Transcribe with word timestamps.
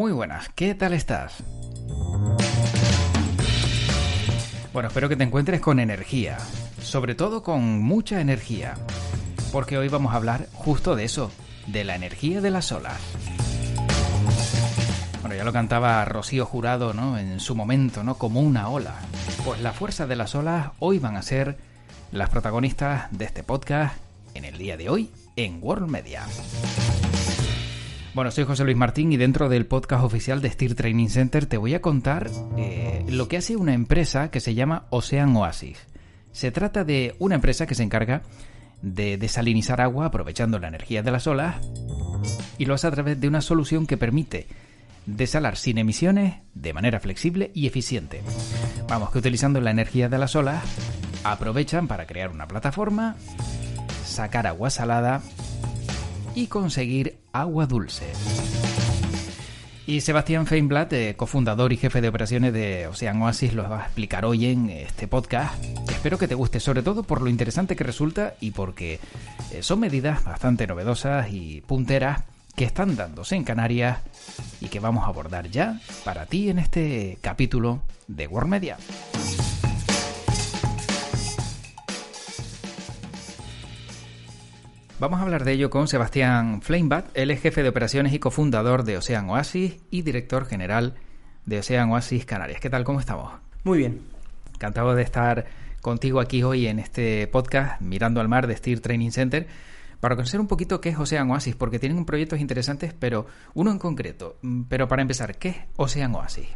Muy 0.00 0.12
buenas, 0.12 0.48
¿qué 0.54 0.74
tal 0.74 0.94
estás? 0.94 1.42
Bueno, 4.72 4.88
espero 4.88 5.10
que 5.10 5.16
te 5.16 5.24
encuentres 5.24 5.60
con 5.60 5.78
energía, 5.78 6.38
sobre 6.80 7.14
todo 7.14 7.42
con 7.42 7.82
mucha 7.82 8.22
energía, 8.22 8.76
porque 9.52 9.76
hoy 9.76 9.88
vamos 9.88 10.14
a 10.14 10.16
hablar 10.16 10.46
justo 10.54 10.96
de 10.96 11.04
eso, 11.04 11.30
de 11.66 11.84
la 11.84 11.96
energía 11.96 12.40
de 12.40 12.50
las 12.50 12.72
olas. 12.72 12.98
Bueno, 15.20 15.36
ya 15.36 15.44
lo 15.44 15.52
cantaba 15.52 16.02
Rocío 16.06 16.46
Jurado, 16.46 16.94
¿no? 16.94 17.18
En 17.18 17.38
su 17.38 17.54
momento, 17.54 18.02
¿no? 18.02 18.14
Como 18.14 18.40
una 18.40 18.70
ola. 18.70 18.94
Pues 19.44 19.60
la 19.60 19.74
fuerza 19.74 20.06
de 20.06 20.16
las 20.16 20.34
olas 20.34 20.70
hoy 20.78 20.98
van 20.98 21.18
a 21.18 21.22
ser 21.22 21.58
las 22.10 22.30
protagonistas 22.30 23.08
de 23.10 23.26
este 23.26 23.42
podcast 23.42 23.98
en 24.32 24.46
el 24.46 24.56
día 24.56 24.78
de 24.78 24.88
hoy 24.88 25.10
en 25.36 25.58
World 25.60 25.90
Media. 25.90 26.24
Bueno, 28.20 28.32
soy 28.32 28.44
José 28.44 28.64
Luis 28.64 28.76
Martín 28.76 29.10
y 29.12 29.16
dentro 29.16 29.48
del 29.48 29.64
podcast 29.64 30.04
oficial 30.04 30.42
de 30.42 30.50
Steer 30.50 30.74
Training 30.74 31.08
Center 31.08 31.46
te 31.46 31.56
voy 31.56 31.72
a 31.72 31.80
contar 31.80 32.28
eh, 32.58 33.02
lo 33.08 33.28
que 33.28 33.38
hace 33.38 33.56
una 33.56 33.72
empresa 33.72 34.30
que 34.30 34.40
se 34.40 34.54
llama 34.54 34.84
Ocean 34.90 35.34
Oasis. 35.34 35.78
Se 36.30 36.50
trata 36.50 36.84
de 36.84 37.14
una 37.18 37.36
empresa 37.36 37.64
que 37.64 37.74
se 37.74 37.82
encarga 37.82 38.20
de 38.82 39.16
desalinizar 39.16 39.80
agua 39.80 40.04
aprovechando 40.04 40.58
la 40.58 40.68
energía 40.68 41.02
de 41.02 41.10
las 41.10 41.26
olas 41.26 41.66
y 42.58 42.66
lo 42.66 42.74
hace 42.74 42.88
a 42.88 42.90
través 42.90 43.18
de 43.18 43.26
una 43.26 43.40
solución 43.40 43.86
que 43.86 43.96
permite 43.96 44.46
desalar 45.06 45.56
sin 45.56 45.78
emisiones 45.78 46.42
de 46.52 46.74
manera 46.74 47.00
flexible 47.00 47.50
y 47.54 47.66
eficiente. 47.68 48.20
Vamos, 48.86 49.12
que 49.12 49.18
utilizando 49.20 49.62
la 49.62 49.70
energía 49.70 50.10
de 50.10 50.18
las 50.18 50.36
olas 50.36 50.62
aprovechan 51.24 51.88
para 51.88 52.06
crear 52.06 52.28
una 52.28 52.46
plataforma, 52.46 53.16
sacar 54.04 54.46
agua 54.46 54.68
salada 54.68 55.22
y 56.34 56.46
conseguir 56.46 57.18
agua 57.32 57.66
dulce. 57.66 58.06
Y 59.86 60.02
Sebastián 60.02 60.46
Feinblatt, 60.46 60.92
eh, 60.92 61.14
cofundador 61.16 61.72
y 61.72 61.76
jefe 61.76 62.00
de 62.00 62.08
operaciones 62.08 62.52
de 62.52 62.86
Ocean 62.86 63.20
Oasis, 63.22 63.54
lo 63.54 63.68
va 63.68 63.80
a 63.80 63.84
explicar 63.86 64.24
hoy 64.24 64.46
en 64.46 64.70
este 64.70 65.08
podcast. 65.08 65.52
Espero 65.88 66.16
que 66.16 66.28
te 66.28 66.36
guste, 66.36 66.60
sobre 66.60 66.82
todo 66.82 67.02
por 67.02 67.20
lo 67.22 67.28
interesante 67.28 67.74
que 67.74 67.82
resulta 67.82 68.34
y 68.40 68.52
porque 68.52 69.00
eh, 69.50 69.62
son 69.62 69.80
medidas 69.80 70.24
bastante 70.24 70.68
novedosas 70.68 71.32
y 71.32 71.62
punteras 71.62 72.22
que 72.54 72.64
están 72.64 72.94
dándose 72.94 73.34
en 73.34 73.42
Canarias 73.42 73.98
y 74.60 74.68
que 74.68 74.78
vamos 74.78 75.04
a 75.04 75.08
abordar 75.08 75.50
ya 75.50 75.80
para 76.04 76.26
ti 76.26 76.50
en 76.50 76.60
este 76.60 77.18
capítulo 77.20 77.82
de 78.06 78.28
World 78.28 78.50
Media. 78.50 78.76
Vamos 85.00 85.20
a 85.20 85.22
hablar 85.22 85.44
de 85.46 85.52
ello 85.52 85.70
con 85.70 85.88
Sebastián 85.88 86.60
Flamebat. 86.60 87.08
Él 87.14 87.30
es 87.30 87.40
jefe 87.40 87.62
de 87.62 87.70
operaciones 87.70 88.12
y 88.12 88.18
cofundador 88.18 88.84
de 88.84 88.98
Ocean 88.98 89.30
Oasis 89.30 89.78
y 89.90 90.02
director 90.02 90.44
general 90.44 90.94
de 91.46 91.60
Ocean 91.60 91.90
Oasis 91.90 92.26
Canarias. 92.26 92.60
¿Qué 92.60 92.68
tal? 92.68 92.84
¿Cómo 92.84 93.00
estamos? 93.00 93.32
Muy 93.64 93.78
bien. 93.78 94.02
Encantado 94.52 94.94
de 94.94 95.02
estar 95.02 95.46
contigo 95.80 96.20
aquí 96.20 96.42
hoy 96.42 96.66
en 96.66 96.78
este 96.78 97.26
podcast 97.28 97.80
Mirando 97.80 98.20
al 98.20 98.28
Mar 98.28 98.46
de 98.46 98.54
Steer 98.54 98.80
Training 98.80 99.10
Center 99.10 99.46
para 100.00 100.16
conocer 100.16 100.38
un 100.38 100.48
poquito 100.48 100.82
qué 100.82 100.90
es 100.90 100.98
Ocean 100.98 101.30
Oasis, 101.30 101.56
porque 101.56 101.78
tienen 101.78 102.04
proyectos 102.04 102.38
interesantes, 102.38 102.92
pero 102.92 103.24
uno 103.54 103.70
en 103.70 103.78
concreto. 103.78 104.36
Mm, 104.42 104.64
pero 104.64 104.86
para 104.86 105.00
empezar, 105.00 105.38
¿qué 105.38 105.48
es 105.48 105.56
Ocean 105.76 106.14
Oasis? 106.14 106.46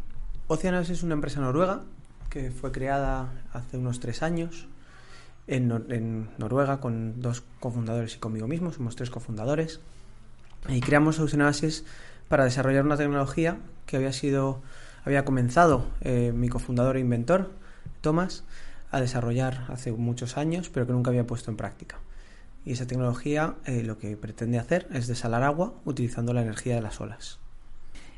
Ocean 0.49 0.75
Oasis 0.75 0.97
es 0.97 1.03
una 1.03 1.15
empresa 1.15 1.41
noruega 1.41 1.81
que 2.29 2.51
fue 2.51 2.71
creada 2.71 3.33
hace 3.53 3.77
unos 3.77 3.99
tres 3.99 4.21
años 4.21 4.67
en, 5.47 6.29
Noruega 6.37 6.79
con 6.79 7.21
dos 7.21 7.43
cofundadores 7.59 8.15
y 8.15 8.19
conmigo 8.19 8.47
mismo, 8.47 8.71
somos 8.71 8.95
tres 8.95 9.09
cofundadores. 9.09 9.79
Y 10.67 10.81
creamos 10.81 11.19
Oceanasis 11.19 11.85
para 12.27 12.43
desarrollar 12.43 12.85
una 12.85 12.97
tecnología 12.97 13.59
que 13.85 13.97
había 13.97 14.13
sido, 14.13 14.61
había 15.03 15.25
comenzado 15.25 15.87
eh, 16.01 16.31
mi 16.33 16.49
cofundador 16.49 16.97
e 16.97 17.01
inventor, 17.01 17.51
Thomas, 18.01 18.43
a 18.91 18.99
desarrollar 18.99 19.65
hace 19.69 19.91
muchos 19.91 20.37
años, 20.37 20.69
pero 20.69 20.87
que 20.87 20.93
nunca 20.93 21.11
había 21.11 21.27
puesto 21.27 21.51
en 21.51 21.57
práctica. 21.57 21.97
Y 22.65 22.71
esa 22.71 22.87
tecnología 22.87 23.55
eh, 23.65 23.83
lo 23.83 23.99
que 23.99 24.17
pretende 24.17 24.57
hacer 24.57 24.87
es 24.91 25.05
desalar 25.05 25.43
agua 25.43 25.75
utilizando 25.85 26.33
la 26.33 26.41
energía 26.41 26.75
de 26.75 26.81
las 26.81 26.99
olas. 26.99 27.39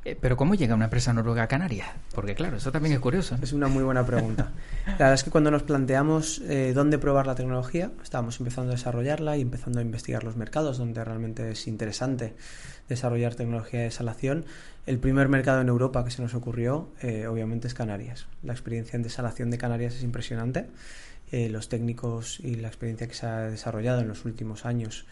Eh, 0.06 0.18
pero 0.20 0.38
¿cómo 0.38 0.56
llega 0.56 0.76
una 0.76 0.86
empresa 0.86 1.14
noruega 1.14 1.44
a 1.44 1.48
Canarias? 1.48 1.90
Porque 2.14 2.36
claro, 2.36 2.58
eso 2.58 2.72
también 2.72 2.94
es 2.94 3.00
curioso. 3.00 3.38
Es 3.42 3.54
una 3.54 3.68
muy 3.68 3.84
buena 3.84 4.06
pregunta. 4.06 4.52
La 4.86 4.94
verdad 4.94 5.14
es 5.14 5.24
que 5.24 5.32
cuando 5.32 5.52
nos 5.52 5.64
planteamos 5.64 6.40
eh, 6.48 6.72
dónde 6.74 6.98
probar 6.98 7.28
la 7.28 7.36
tecnología, 7.36 7.92
estábamos 8.02 8.40
empezando 8.40 8.72
a 8.72 8.76
desarrollarla 8.76 9.38
y 9.38 9.42
empezando 9.42 9.80
a 9.80 9.82
investigar 9.82 10.24
los 10.24 10.38
mercados 10.38 10.78
donde 10.78 11.04
realmente 11.04 11.52
es 11.52 11.68
interesante 11.68 12.36
desarrollar 12.88 13.36
tecnología 13.36 13.80
de 13.80 13.86
desalación. 13.86 14.46
El 14.86 15.00
primer 15.00 15.28
mercado 15.28 15.60
en 15.60 15.68
Europa 15.68 16.06
que 16.06 16.12
se 16.12 16.22
nos 16.22 16.34
ocurrió, 16.34 16.90
eh, 17.02 17.28
obviamente, 17.28 17.68
es 17.68 17.74
Canarias. 17.74 18.28
La 18.44 18.54
experiencia 18.54 18.96
en 18.96 19.04
desalación 19.04 19.52
de 19.52 19.58
Canarias 19.58 19.96
es 19.96 20.04
impresionante. 20.04 20.68
los 21.30 21.68
técnicos 21.68 22.40
y 22.40 22.56
la 22.56 22.70
experiencia 22.70 23.06
que 23.06 23.14
se 23.14 23.26
ha 23.26 23.50
desarrollado 23.50 24.00
en 24.00 24.08
los 24.08 24.24
últimos 24.24 24.66
años 24.66 25.06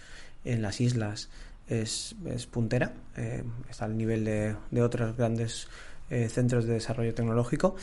en 0.46 0.62
las 0.62 0.80
islas 0.80 1.30
es, 1.68 2.16
puntera, 2.52 2.94
eh, 3.16 3.44
está 3.70 3.86
al 3.86 3.98
nivel 3.98 4.26
de, 4.26 4.56
de 4.72 4.82
otros 4.82 5.16
grandes 5.18 5.68
eh, 6.10 6.30
centros 6.30 6.66
de 6.66 6.74
desarrollo 6.74 7.14
tecnológico 7.14 7.76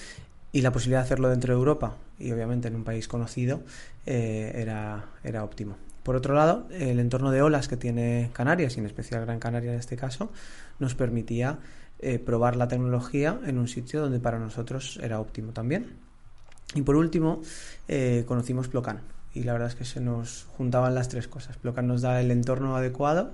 y 0.52 0.62
la 0.62 0.72
posibilidad 0.72 1.00
de 1.00 1.06
hacerlo 1.06 1.28
dentro 1.28 1.54
de 1.54 1.58
Europa 1.58 1.96
y 2.18 2.30
obviamente 2.30 2.68
en 2.68 2.76
un 2.76 2.84
país 2.84 3.08
conocido 3.08 3.62
eh, 4.06 4.52
era, 4.54 5.06
era 5.24 5.44
óptimo. 5.44 5.76
Por 6.02 6.16
otro 6.16 6.34
lado, 6.34 6.66
el 6.70 6.98
entorno 6.98 7.30
de 7.30 7.42
olas 7.42 7.68
que 7.68 7.76
tiene 7.76 8.30
Canarias, 8.32 8.76
y 8.76 8.80
en 8.80 8.86
especial 8.86 9.24
Gran 9.24 9.38
Canaria 9.38 9.72
en 9.72 9.78
este 9.78 9.96
caso, 9.96 10.32
nos 10.80 10.96
permitía 10.96 11.60
probar 12.24 12.56
la 12.56 12.66
tecnología 12.66 13.38
en 13.46 13.56
un 13.56 13.68
sitio 13.68 14.00
donde 14.00 14.18
para 14.18 14.40
nosotros 14.40 14.98
era 15.00 15.20
óptimo 15.20 15.52
también. 15.52 15.92
Y 16.74 16.82
por 16.82 16.96
último, 16.96 17.40
conocimos 18.26 18.66
Plocan. 18.66 19.02
Y 19.32 19.44
la 19.44 19.52
verdad 19.52 19.68
es 19.68 19.76
que 19.76 19.84
se 19.84 20.00
nos 20.00 20.48
juntaban 20.56 20.96
las 20.96 21.08
tres 21.08 21.28
cosas. 21.28 21.56
Plocan 21.58 21.86
nos 21.86 22.02
da 22.02 22.20
el 22.20 22.32
entorno 22.32 22.76
adecuado 22.76 23.30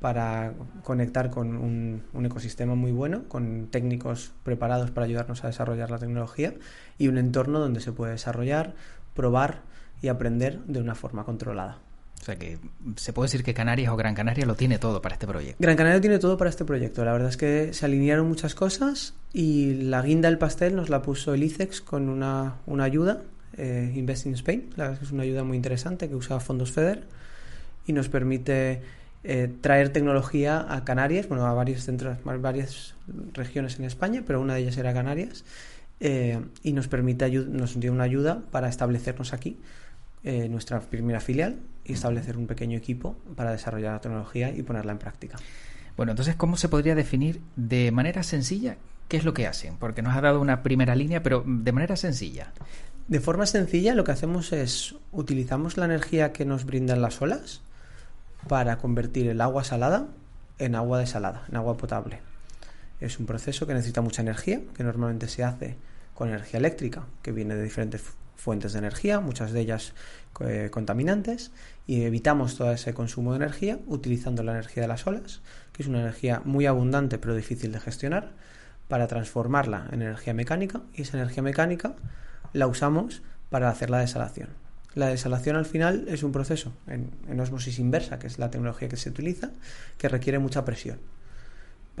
para 0.00 0.54
conectar 0.82 1.30
con 1.30 1.56
un, 1.56 2.24
ecosistema 2.24 2.74
muy 2.74 2.90
bueno, 2.90 3.24
con 3.28 3.68
técnicos 3.70 4.32
preparados 4.42 4.90
para 4.90 5.04
ayudarnos 5.04 5.44
a 5.44 5.48
desarrollar 5.48 5.90
la 5.90 5.98
tecnología 5.98 6.54
y 6.98 7.08
un 7.08 7.18
entorno 7.18 7.60
donde 7.60 7.80
se 7.80 7.92
puede 7.92 8.12
desarrollar, 8.12 8.74
probar 9.14 9.62
y 10.00 10.08
aprender 10.08 10.60
de 10.60 10.80
una 10.80 10.94
forma 10.94 11.24
controlada. 11.24 11.78
O 12.20 12.24
sea 12.24 12.36
que 12.36 12.58
se 12.96 13.12
puede 13.12 13.26
decir 13.26 13.42
que 13.42 13.54
Canarias 13.54 13.92
o 13.92 13.96
Gran 13.96 14.14
Canaria 14.14 14.44
lo 14.44 14.54
tiene 14.54 14.78
todo 14.78 15.00
para 15.00 15.14
este 15.14 15.26
proyecto. 15.26 15.56
Gran 15.58 15.76
Canaria 15.76 16.00
tiene 16.00 16.18
todo 16.18 16.36
para 16.36 16.50
este 16.50 16.64
proyecto. 16.64 17.04
La 17.04 17.12
verdad 17.12 17.28
es 17.28 17.36
que 17.36 17.72
se 17.72 17.86
alinearon 17.86 18.28
muchas 18.28 18.54
cosas 18.54 19.14
y 19.32 19.74
la 19.74 20.02
guinda 20.02 20.28
del 20.28 20.38
pastel 20.38 20.76
nos 20.76 20.90
la 20.90 21.02
puso 21.02 21.32
el 21.32 21.42
ICEX 21.42 21.80
con 21.80 22.08
una, 22.08 22.56
ayuda, 22.78 23.22
eh, 23.56 23.92
Invest 23.94 24.26
in 24.26 24.34
Spain. 24.34 24.70
La 24.76 24.84
verdad 24.84 24.92
es 24.94 24.98
que 25.00 25.04
es 25.06 25.12
una 25.12 25.22
ayuda 25.22 25.44
muy 25.44 25.56
interesante 25.56 26.08
que 26.08 26.14
usa 26.14 26.40
fondos 26.40 26.72
FEDER 26.72 27.04
y 27.86 27.92
nos 27.94 28.08
permite 28.08 28.82
eh, 29.22 29.52
traer 29.60 29.90
tecnología 29.90 30.66
a 30.68 30.84
Canarias, 30.84 31.28
bueno, 31.28 31.46
a 31.46 31.52
varios 31.52 31.84
centros, 31.84 32.16
varias 32.24 32.94
regiones 33.34 33.78
en 33.78 33.84
España, 33.84 34.22
pero 34.26 34.40
una 34.40 34.54
de 34.54 34.60
ellas 34.62 34.78
era 34.78 34.94
Canarias, 34.94 35.44
eh, 36.00 36.40
y 36.62 36.72
nos 36.72 36.88
permite 36.88 37.30
nos 37.30 37.78
dio 37.78 37.92
una 37.92 38.04
ayuda 38.04 38.42
para 38.50 38.68
establecernos 38.68 39.34
aquí, 39.34 39.58
eh, 40.24 40.48
nuestra 40.48 40.80
primera 40.80 41.20
filial, 41.20 41.58
y 41.84 41.92
establecer 41.92 42.38
un 42.38 42.46
pequeño 42.46 42.78
equipo 42.78 43.16
para 43.36 43.52
desarrollar 43.52 43.92
la 43.92 44.00
tecnología 44.00 44.50
y 44.50 44.62
ponerla 44.62 44.92
en 44.92 44.98
práctica. 44.98 45.36
Bueno, 45.96 46.12
entonces, 46.12 46.36
¿cómo 46.36 46.56
se 46.56 46.68
podría 46.68 46.94
definir 46.94 47.42
de 47.56 47.90
manera 47.90 48.22
sencilla 48.22 48.76
qué 49.08 49.18
es 49.18 49.24
lo 49.24 49.34
que 49.34 49.46
hacen? 49.46 49.76
Porque 49.76 50.00
nos 50.00 50.16
ha 50.16 50.20
dado 50.22 50.40
una 50.40 50.62
primera 50.62 50.94
línea, 50.94 51.22
pero 51.22 51.44
de 51.46 51.72
manera 51.72 51.96
sencilla. 51.96 52.52
De 53.08 53.20
forma 53.20 53.44
sencilla, 53.44 53.94
lo 53.94 54.04
que 54.04 54.12
hacemos 54.12 54.52
es 54.52 54.94
utilizamos 55.12 55.76
la 55.76 55.84
energía 55.84 56.32
que 56.32 56.46
nos 56.46 56.64
brindan 56.64 57.02
las 57.02 57.20
olas 57.20 57.60
para 58.48 58.78
convertir 58.78 59.28
el 59.28 59.40
agua 59.40 59.64
salada 59.64 60.08
en 60.58 60.74
agua 60.74 60.98
desalada, 60.98 61.44
en 61.48 61.56
agua 61.56 61.76
potable. 61.76 62.20
Es 63.00 63.18
un 63.18 63.26
proceso 63.26 63.66
que 63.66 63.74
necesita 63.74 64.02
mucha 64.02 64.22
energía, 64.22 64.60
que 64.74 64.84
normalmente 64.84 65.28
se 65.28 65.42
hace 65.42 65.76
con 66.14 66.28
energía 66.28 66.58
eléctrica, 66.58 67.06
que 67.22 67.32
viene 67.32 67.54
de 67.54 67.62
diferentes 67.62 68.02
fuentes 68.36 68.72
de 68.72 68.78
energía, 68.78 69.20
muchas 69.20 69.52
de 69.52 69.60
ellas 69.60 69.94
eh, 70.40 70.68
contaminantes, 70.70 71.50
y 71.86 72.02
evitamos 72.02 72.56
todo 72.56 72.72
ese 72.72 72.92
consumo 72.94 73.32
de 73.32 73.36
energía 73.36 73.78
utilizando 73.86 74.42
la 74.42 74.52
energía 74.52 74.82
de 74.82 74.88
las 74.88 75.06
olas, 75.06 75.40
que 75.72 75.82
es 75.82 75.88
una 75.88 76.00
energía 76.00 76.42
muy 76.44 76.66
abundante 76.66 77.18
pero 77.18 77.34
difícil 77.34 77.72
de 77.72 77.80
gestionar, 77.80 78.32
para 78.88 79.06
transformarla 79.06 79.86
en 79.92 80.02
energía 80.02 80.34
mecánica, 80.34 80.82
y 80.92 81.02
esa 81.02 81.16
energía 81.16 81.42
mecánica 81.42 81.94
la 82.52 82.66
usamos 82.66 83.22
para 83.48 83.70
hacer 83.70 83.88
la 83.88 84.00
desalación. 84.00 84.48
La 84.94 85.06
desalación 85.06 85.56
al 85.56 85.66
final 85.66 86.06
es 86.08 86.22
un 86.22 86.32
proceso 86.32 86.72
en, 86.86 87.10
en 87.28 87.40
osmosis 87.40 87.78
inversa, 87.78 88.18
que 88.18 88.26
es 88.26 88.38
la 88.38 88.50
tecnología 88.50 88.88
que 88.88 88.96
se 88.96 89.10
utiliza, 89.10 89.50
que 89.98 90.08
requiere 90.08 90.38
mucha 90.38 90.64
presión 90.64 90.98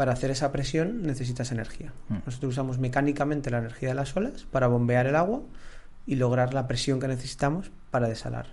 para 0.00 0.12
hacer 0.12 0.30
esa 0.30 0.50
presión 0.50 1.02
necesitas 1.02 1.52
energía. 1.52 1.92
Mm. 2.08 2.20
Nosotros 2.24 2.52
usamos 2.52 2.78
mecánicamente 2.78 3.50
la 3.50 3.58
energía 3.58 3.90
de 3.90 3.94
las 3.94 4.16
olas 4.16 4.46
para 4.50 4.66
bombear 4.66 5.06
el 5.06 5.14
agua 5.14 5.42
y 6.06 6.16
lograr 6.16 6.54
la 6.54 6.66
presión 6.66 7.00
que 7.00 7.06
necesitamos 7.06 7.70
para 7.90 8.08
desalar. 8.08 8.46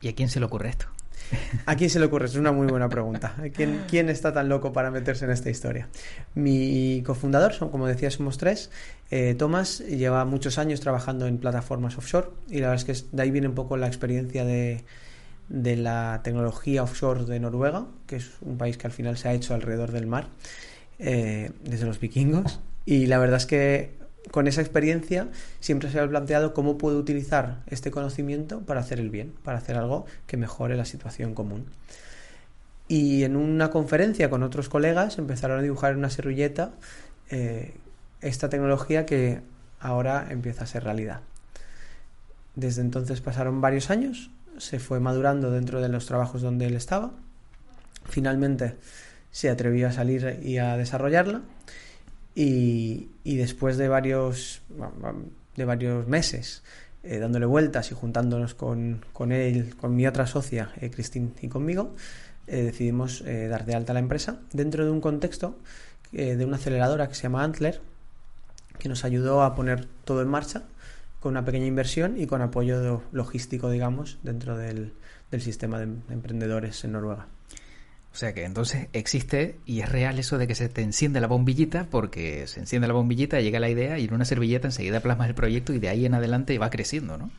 ¿Y 0.00 0.08
a 0.08 0.14
quién 0.14 0.30
se 0.30 0.40
le 0.40 0.46
ocurre 0.46 0.70
esto? 0.70 0.86
¿A 1.66 1.76
quién 1.76 1.90
se 1.90 1.98
le 1.98 2.06
ocurre? 2.06 2.26
Es 2.26 2.36
una 2.36 2.52
muy 2.52 2.66
buena 2.66 2.88
pregunta. 2.88 3.34
¿Quién, 3.54 3.82
¿Quién, 3.88 4.08
está 4.08 4.32
tan 4.32 4.48
loco 4.48 4.72
para 4.72 4.90
meterse 4.90 5.24
en 5.24 5.30
esta 5.30 5.50
historia? 5.50 5.88
Mi 6.34 7.02
cofundador, 7.04 7.52
como 7.70 7.86
decía, 7.86 8.10
somos 8.10 8.38
tres. 8.38 8.70
Eh, 9.10 9.34
Tomás 9.34 9.80
lleva 9.80 10.24
muchos 10.24 10.58
años 10.58 10.80
trabajando 10.80 11.26
en 11.26 11.38
plataformas 11.38 11.98
offshore 11.98 12.28
y 12.48 12.60
la 12.60 12.68
verdad 12.70 12.88
es 12.88 13.02
que 13.02 13.16
de 13.16 13.22
ahí 13.22 13.30
viene 13.30 13.48
un 13.48 13.54
poco 13.54 13.76
la 13.76 13.86
experiencia 13.86 14.44
de, 14.44 14.84
de 15.48 15.76
la 15.76 16.20
tecnología 16.24 16.82
offshore 16.82 17.24
de 17.24 17.40
Noruega, 17.40 17.86
que 18.06 18.16
es 18.16 18.30
un 18.40 18.56
país 18.56 18.76
que 18.76 18.86
al 18.86 18.92
final 18.92 19.16
se 19.16 19.28
ha 19.28 19.32
hecho 19.32 19.54
alrededor 19.54 19.92
del 19.92 20.06
mar, 20.06 20.28
eh, 20.98 21.52
desde 21.62 21.86
los 21.86 22.00
vikingos. 22.00 22.60
Y 22.86 23.06
la 23.06 23.18
verdad 23.18 23.36
es 23.36 23.46
que 23.46 24.03
con 24.30 24.46
esa 24.46 24.60
experiencia 24.60 25.28
siempre 25.60 25.90
se 25.90 26.00
ha 26.00 26.08
planteado 26.08 26.54
cómo 26.54 26.78
puedo 26.78 26.98
utilizar 26.98 27.62
este 27.66 27.90
conocimiento 27.90 28.60
para 28.60 28.80
hacer 28.80 29.00
el 29.00 29.10
bien, 29.10 29.32
para 29.42 29.58
hacer 29.58 29.76
algo 29.76 30.06
que 30.26 30.36
mejore 30.36 30.76
la 30.76 30.84
situación 30.84 31.34
común. 31.34 31.66
Y 32.88 33.24
en 33.24 33.36
una 33.36 33.70
conferencia 33.70 34.30
con 34.30 34.42
otros 34.42 34.68
colegas 34.68 35.18
empezaron 35.18 35.58
a 35.58 35.62
dibujar 35.62 35.92
en 35.92 35.98
una 35.98 36.10
servilleta 36.10 36.72
eh, 37.30 37.74
esta 38.20 38.48
tecnología 38.48 39.06
que 39.06 39.40
ahora 39.80 40.26
empieza 40.30 40.64
a 40.64 40.66
ser 40.66 40.84
realidad. 40.84 41.20
Desde 42.54 42.82
entonces 42.82 43.20
pasaron 43.20 43.60
varios 43.60 43.90
años 43.90 44.30
se 44.58 44.78
fue 44.78 45.00
madurando 45.00 45.50
dentro 45.50 45.80
de 45.80 45.88
los 45.88 46.06
trabajos 46.06 46.42
donde 46.42 46.66
él 46.66 46.74
estaba. 46.74 47.12
Finalmente 48.04 48.76
se 49.30 49.50
atrevió 49.50 49.88
a 49.88 49.92
salir 49.92 50.40
y 50.42 50.58
a 50.58 50.76
desarrollarla. 50.76 51.42
Y, 52.34 53.10
después 53.24 53.76
de 53.76 53.88
varios, 53.88 54.62
de 55.56 55.64
varios 55.64 56.06
meses 56.08 56.62
eh, 57.06 57.18
dándole 57.18 57.44
vueltas 57.44 57.90
y 57.92 57.94
juntándonos 57.94 58.54
con, 58.54 59.02
él, 59.30 59.76
con 59.76 59.94
mi 59.94 60.06
otra 60.06 60.26
socia, 60.26 60.72
eh, 60.80 60.90
Cristín, 60.90 61.34
y 61.42 61.48
conmigo, 61.48 61.94
eh, 62.46 62.62
decidimos 62.62 63.22
dar 63.24 63.66
de 63.66 63.74
alta 63.74 63.92
la 63.92 64.00
empresa 64.00 64.40
dentro 64.52 64.84
de 64.84 64.90
un 64.90 65.00
contexto 65.00 65.58
de 66.12 66.44
una 66.44 66.56
aceleradora 66.56 67.08
que 67.08 67.16
se 67.16 67.24
llama 67.24 67.42
Antler, 67.42 67.80
que 68.78 68.88
nos 68.88 69.04
ayudó 69.04 69.42
a 69.42 69.56
poner 69.56 69.86
todo 70.04 70.22
en 70.22 70.28
marcha 70.28 70.62
con 71.18 71.32
una 71.32 71.44
pequeña 71.44 71.66
inversión 71.66 72.20
y 72.20 72.26
con 72.28 72.40
apoyo 72.40 73.02
logístico, 73.10 73.68
digamos, 73.68 74.18
dentro 74.22 74.56
del, 74.56 74.92
sistema 75.40 75.80
de 75.80 75.88
emprendedores 76.10 76.84
en 76.84 76.92
Noruega. 76.92 77.26
O 78.14 78.16
sea 78.16 78.32
que 78.32 78.44
entonces 78.44 78.86
existe 78.92 79.56
y 79.66 79.80
es 79.80 79.88
real 79.88 80.20
eso 80.20 80.38
de 80.38 80.46
que 80.46 80.54
se 80.54 80.68
te 80.68 80.82
enciende 80.82 81.20
la 81.20 81.26
bombillita 81.26 81.88
porque 81.90 82.46
se 82.46 82.60
enciende 82.60 82.86
la 82.86 82.94
bombillita, 82.94 83.40
llega 83.40 83.58
la 83.58 83.68
idea 83.68 83.98
y 83.98 84.04
en 84.04 84.14
una 84.14 84.24
servilleta 84.24 84.68
enseguida 84.68 85.00
plasmas 85.00 85.28
el 85.28 85.34
proyecto 85.34 85.72
y 85.72 85.80
de 85.80 85.88
ahí 85.88 86.06
en 86.06 86.14
adelante 86.14 86.56
va 86.56 86.70
creciendo, 86.70 87.18
¿no? 87.18 87.32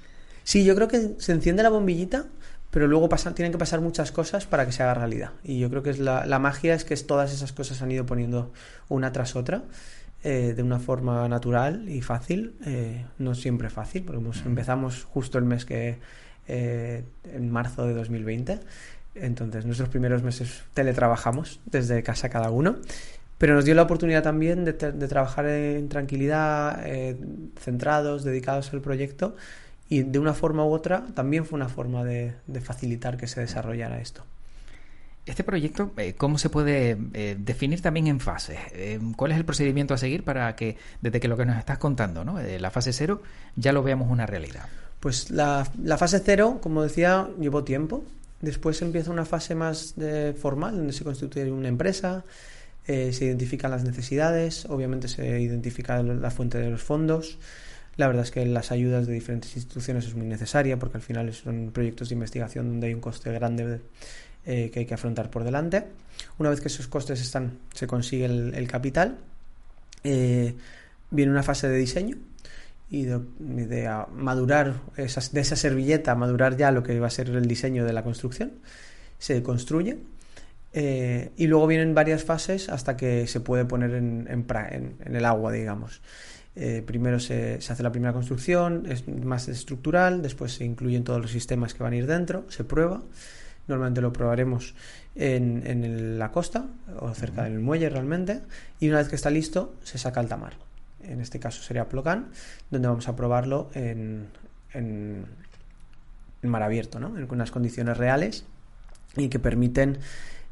Sí, 0.43 0.65
yo 0.65 0.75
creo 0.75 0.89
que 0.89 1.15
se 1.17 1.31
enciende 1.31 1.63
la 1.63 1.69
bombillita, 1.69 2.25
pero 2.71 2.87
luego 2.87 3.07
tienen 3.33 3.53
que 3.53 3.57
pasar 3.57 3.79
muchas 3.79 4.11
cosas 4.11 4.45
para 4.47 4.65
que 4.65 4.73
se 4.73 4.83
haga 4.83 4.95
realidad. 4.95 5.31
Y 5.45 5.59
yo 5.59 5.69
creo 5.69 5.81
que 5.81 5.91
es 5.91 5.99
la, 5.99 6.25
la 6.25 6.39
magia 6.39 6.75
es 6.75 6.83
que 6.83 6.95
todas 6.97 7.33
esas 7.33 7.53
cosas 7.53 7.81
han 7.81 7.91
ido 7.93 8.05
poniendo 8.05 8.51
una 8.89 9.13
tras 9.13 9.37
otra 9.37 9.63
eh, 10.25 10.53
de 10.55 10.61
una 10.61 10.79
forma 10.79 11.25
natural 11.29 11.87
y 11.87 12.01
fácil, 12.01 12.55
eh, 12.65 13.05
no 13.17 13.33
siempre 13.33 13.69
fácil, 13.69 14.03
porque 14.03 14.21
empezamos 14.45 15.05
justo 15.05 15.37
el 15.37 15.45
mes 15.45 15.63
que 15.63 15.99
eh, 16.47 17.03
en 17.23 17.49
marzo 17.49 17.87
de 17.87 17.93
2020, 17.93 18.59
entonces 19.15 19.65
nuestros 19.65 19.89
primeros 19.89 20.23
meses 20.23 20.63
teletrabajamos 20.73 21.59
desde 21.65 22.03
casa 22.03 22.29
cada 22.29 22.49
uno, 22.49 22.77
pero 23.37 23.55
nos 23.55 23.65
dio 23.65 23.75
la 23.75 23.83
oportunidad 23.83 24.23
también 24.23 24.63
de, 24.65 24.73
trabajar 24.73 25.47
en 25.47 25.89
tranquilidad, 25.89 26.85
centrados, 27.59 28.23
dedicados 28.23 28.71
al 28.73 28.81
proyecto 28.81 29.35
y 29.89 30.03
de 30.03 30.19
una 30.19 30.33
forma 30.33 30.65
u 30.65 30.71
otra 30.71 31.05
también 31.13 31.45
fue 31.45 31.57
una 31.57 31.67
forma 31.67 32.03
de 32.03 32.33
facilitar 32.61 33.17
que 33.17 33.27
se 33.27 33.41
desarrollara 33.41 33.99
esto. 33.99 34.23
Este 35.25 35.43
proyecto, 35.43 35.91
eh, 35.97 36.13
¿cómo 36.13 36.37
se 36.37 36.49
puede 36.49 36.97
eh, 37.13 37.35
definir 37.39 37.81
también 37.81 38.05
en 38.05 38.19
fases? 38.19 38.59
Eh, 38.73 38.99
¿Cuál 39.15 39.31
es 39.31 39.37
el 39.37 39.45
procedimiento 39.45 39.95
a 39.95 39.97
seguir 39.97 40.23
para 40.23 40.55
que, 40.55 40.77
desde 41.01 41.19
que 41.19 41.27
lo 41.27 41.35
que 41.35 41.45
nos 41.45 41.57
estás 41.57 41.79
contando, 41.79 42.23
¿no? 42.23 42.39
la 42.39 42.69
fase 42.69 42.93
cero, 42.93 43.23
ya 43.55 43.73
lo 43.73 43.81
veamos 43.81 44.11
una 44.11 44.27
realidad? 44.27 44.65
Pues 44.99 45.31
la, 45.31 45.65
fase 45.97 46.21
cero, 46.23 46.59
como 46.61 46.83
decía, 46.83 47.27
llevó 47.39 47.63
tiempo. 47.63 48.03
Después 48.41 48.81
empieza 48.81 49.11
una 49.11 49.25
fase 49.25 49.55
más 49.55 49.95
formal, 50.37 50.75
donde 50.77 50.93
se 50.93 51.03
constituye 51.03 51.51
una 51.51 51.67
empresa, 51.67 52.23
se 52.85 53.25
identifican 53.25 53.71
las 53.71 53.83
necesidades, 53.83 54.65
obviamente 54.65 55.07
se 55.07 55.39
identifica 55.41 56.03
la 56.03 56.29
fuente 56.29 56.57
de 56.59 56.69
los 56.69 56.83
fondos. 56.83 57.39
La 57.97 58.07
verdad 58.07 58.23
es 58.23 58.31
que 58.31 58.45
las 58.45 58.71
ayudas 58.71 59.07
de 59.07 59.13
diferentes 59.13 59.55
instituciones 59.55 60.05
es 60.05 60.15
muy 60.15 60.27
necesaria 60.27 60.77
porque 60.77 60.97
al 60.97 61.03
final 61.03 61.33
son 61.33 61.71
proyectos 61.71 62.09
de 62.09 62.15
investigación 62.15 62.67
donde 62.67 62.87
hay 62.87 62.93
un 62.93 62.99
coste 62.99 63.31
grande 63.31 63.79
eh, 64.45 64.69
que 64.71 64.79
hay 64.79 64.85
que 64.85 64.93
afrontar 64.93 65.29
por 65.29 65.43
delante. 65.43 65.85
Una 66.37 66.49
vez 66.49 66.59
que 66.59 66.67
esos 66.67 66.87
costes 66.87 67.21
están, 67.21 67.57
se 67.73 67.87
consigue 67.87 68.25
el, 68.25 68.67
capital, 68.67 69.17
eh, 70.03 70.55
viene 71.09 71.31
una 71.31 71.43
fase 71.43 71.69
de 71.69 71.77
diseño 71.77 72.17
y 72.95 73.03
de, 73.05 73.89
madurar 74.13 74.81
esas, 74.97 75.33
de 75.33 75.41
esa 75.41 75.55
servilleta, 75.55 76.15
madurar 76.15 76.55
ya 76.55 76.71
lo 76.71 76.83
que 76.83 76.99
va 76.99 77.07
a 77.07 77.09
ser 77.09 77.29
el 77.29 77.47
diseño 77.47 77.85
de 77.85 77.93
la 77.93 78.03
construcción. 78.03 78.53
Se 79.19 79.41
construye 79.43 79.97
eh, 80.73 81.31
y 81.37 81.47
luego 81.47 81.67
vienen 81.67 81.93
varias 81.93 82.23
fases 82.23 82.69
hasta 82.69 82.95
que 82.95 83.27
se 83.27 83.39
puede 83.39 83.65
poner 83.65 83.93
en, 83.93 84.27
en, 84.29 85.15
el 85.15 85.25
agua, 85.25 85.51
digamos. 85.51 86.01
primero 86.85 87.19
se, 87.19 87.59
se, 87.61 87.73
hace 87.73 87.83
la 87.83 87.91
primera 87.91 88.13
construcción, 88.13 88.85
es 88.89 89.07
más 89.07 89.47
estructural, 89.47 90.21
después 90.21 90.53
se 90.53 90.63
incluyen 90.65 91.03
todos 91.03 91.21
los 91.21 91.31
sistemas 91.31 91.73
que 91.73 91.83
van 91.83 91.93
a 91.93 91.97
ir 91.97 92.07
dentro, 92.07 92.45
se 92.49 92.63
prueba 92.63 93.01
Normalmente 93.67 94.01
lo 94.01 94.13
probaremos 94.13 94.75
en, 95.15 95.63
en 95.65 96.19
la 96.19 96.31
costa 96.31 96.67
o 96.99 97.13
cerca 97.13 97.43
del 97.43 97.59
muelle 97.59 97.89
realmente. 97.89 98.41
Y 98.79 98.89
una 98.89 98.99
vez 98.99 99.07
que 99.07 99.15
está 99.15 99.29
listo, 99.29 99.75
se 99.83 99.97
saca 99.97 100.19
al 100.19 100.27
tamar. 100.27 100.64
En 101.07 101.21
este 101.21 101.39
caso 101.39 101.61
sería 101.61 101.87
Plocan, 101.87 102.29
donde 102.69 102.87
vamos 102.87 103.07
a 103.07 103.15
probarlo 103.15 103.69
en, 103.73 104.27
en, 104.73 105.25
mar 106.43 106.63
abierto, 106.63 106.99
¿no? 106.99 107.17
en 107.17 107.27
unas 107.29 107.51
condiciones 107.51 107.97
reales 107.97 108.45
y 109.17 109.29
que 109.29 109.39
permiten 109.39 109.97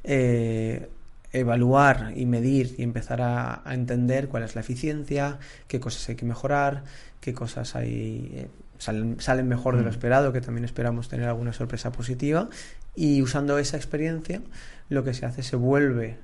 eh, 0.03 0.89
evaluar 1.31 2.13
y 2.15 2.25
medir 2.25 2.75
y 2.77 2.83
empezar 2.83 3.21
a, 3.21 3.61
entender 3.67 4.27
cuál 4.27 4.43
es 4.43 4.55
la 4.55 4.61
eficiencia, 4.61 5.39
qué 5.67 5.79
cosas 5.79 6.07
hay 6.09 6.15
que 6.15 6.25
mejorar, 6.25 6.83
qué 7.19 7.33
cosas 7.33 7.75
hay 7.75 8.31
eh, 8.33 8.47
salen, 8.77 9.19
salen, 9.19 9.47
mejor 9.47 9.75
de 9.75 9.83
lo 9.83 9.89
mm. 9.89 9.93
esperado, 9.93 10.33
que 10.33 10.41
también 10.41 10.65
esperamos 10.65 11.09
tener 11.09 11.27
alguna 11.27 11.53
sorpresa 11.53 11.91
positiva 11.91 12.49
y 12.95 13.21
usando 13.21 13.57
esa 13.57 13.77
experiencia, 13.77 14.41
lo 14.89 15.03
que 15.03 15.13
se 15.13 15.25
hace 15.25 15.43
se 15.43 15.55
vuelve 15.55 16.17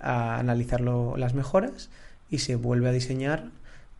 a 0.00 0.38
analizar 0.38 0.80
las 0.80 1.34
mejoras 1.34 1.90
y 2.30 2.38
se 2.38 2.56
vuelve 2.56 2.88
a 2.88 2.92
diseñar 2.92 3.50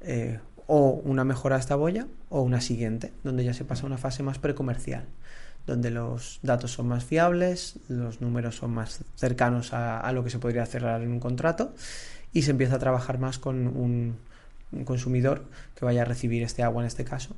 eh, 0.00 0.40
o 0.66 0.90
una 1.04 1.24
mejora 1.24 1.56
a 1.56 1.58
esta 1.58 1.76
boya 1.76 2.06
o 2.28 2.42
una 2.42 2.60
siguiente, 2.60 3.12
donde 3.24 3.44
ya 3.44 3.54
se 3.54 3.64
pasa 3.64 3.84
a 3.84 3.86
una 3.86 3.98
fase 3.98 4.22
más 4.22 4.38
precomercial, 4.38 5.06
donde 5.66 5.90
los 5.90 6.40
datos 6.42 6.72
son 6.72 6.88
más 6.88 7.04
fiables, 7.04 7.78
los 7.88 8.20
números 8.20 8.56
son 8.56 8.72
más 8.72 9.00
cercanos 9.16 9.72
a, 9.72 10.10
lo 10.12 10.24
que 10.24 10.30
se 10.30 10.38
podría 10.38 10.66
cerrar 10.66 11.02
en 11.02 11.10
un 11.10 11.20
contrato 11.20 11.74
y 12.32 12.42
se 12.42 12.50
empieza 12.50 12.76
a 12.76 12.78
trabajar 12.78 13.18
más 13.18 13.38
con 13.38 13.66
un, 13.66 14.16
consumidor 14.84 15.46
que 15.74 15.86
vaya 15.86 16.02
a 16.02 16.04
recibir 16.04 16.42
este 16.42 16.62
agua 16.62 16.82
en 16.82 16.86
este 16.88 17.02
caso 17.02 17.34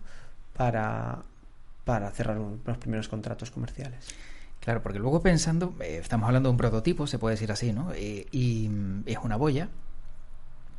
para, 0.57 1.23
para 1.85 2.11
cerrar 2.11 2.37
los 2.37 2.79
primeros 2.79 3.09
contratos 3.09 3.53
comerciales. 3.53 4.13
Claro, 4.61 4.83
porque 4.83 4.99
luego 4.99 5.23
pensando, 5.23 5.75
eh, 5.81 5.99
estamos 6.03 6.27
hablando 6.27 6.49
de 6.49 6.51
un 6.51 6.57
prototipo, 6.59 7.07
se 7.07 7.19
puede 7.19 7.35
decir 7.35 7.51
así, 7.51 7.73
¿no? 7.73 7.93
Eh, 7.95 8.27
y 8.31 8.69
mm, 8.69 9.05
es 9.07 9.19
una 9.23 9.37
boya, 9.37 9.69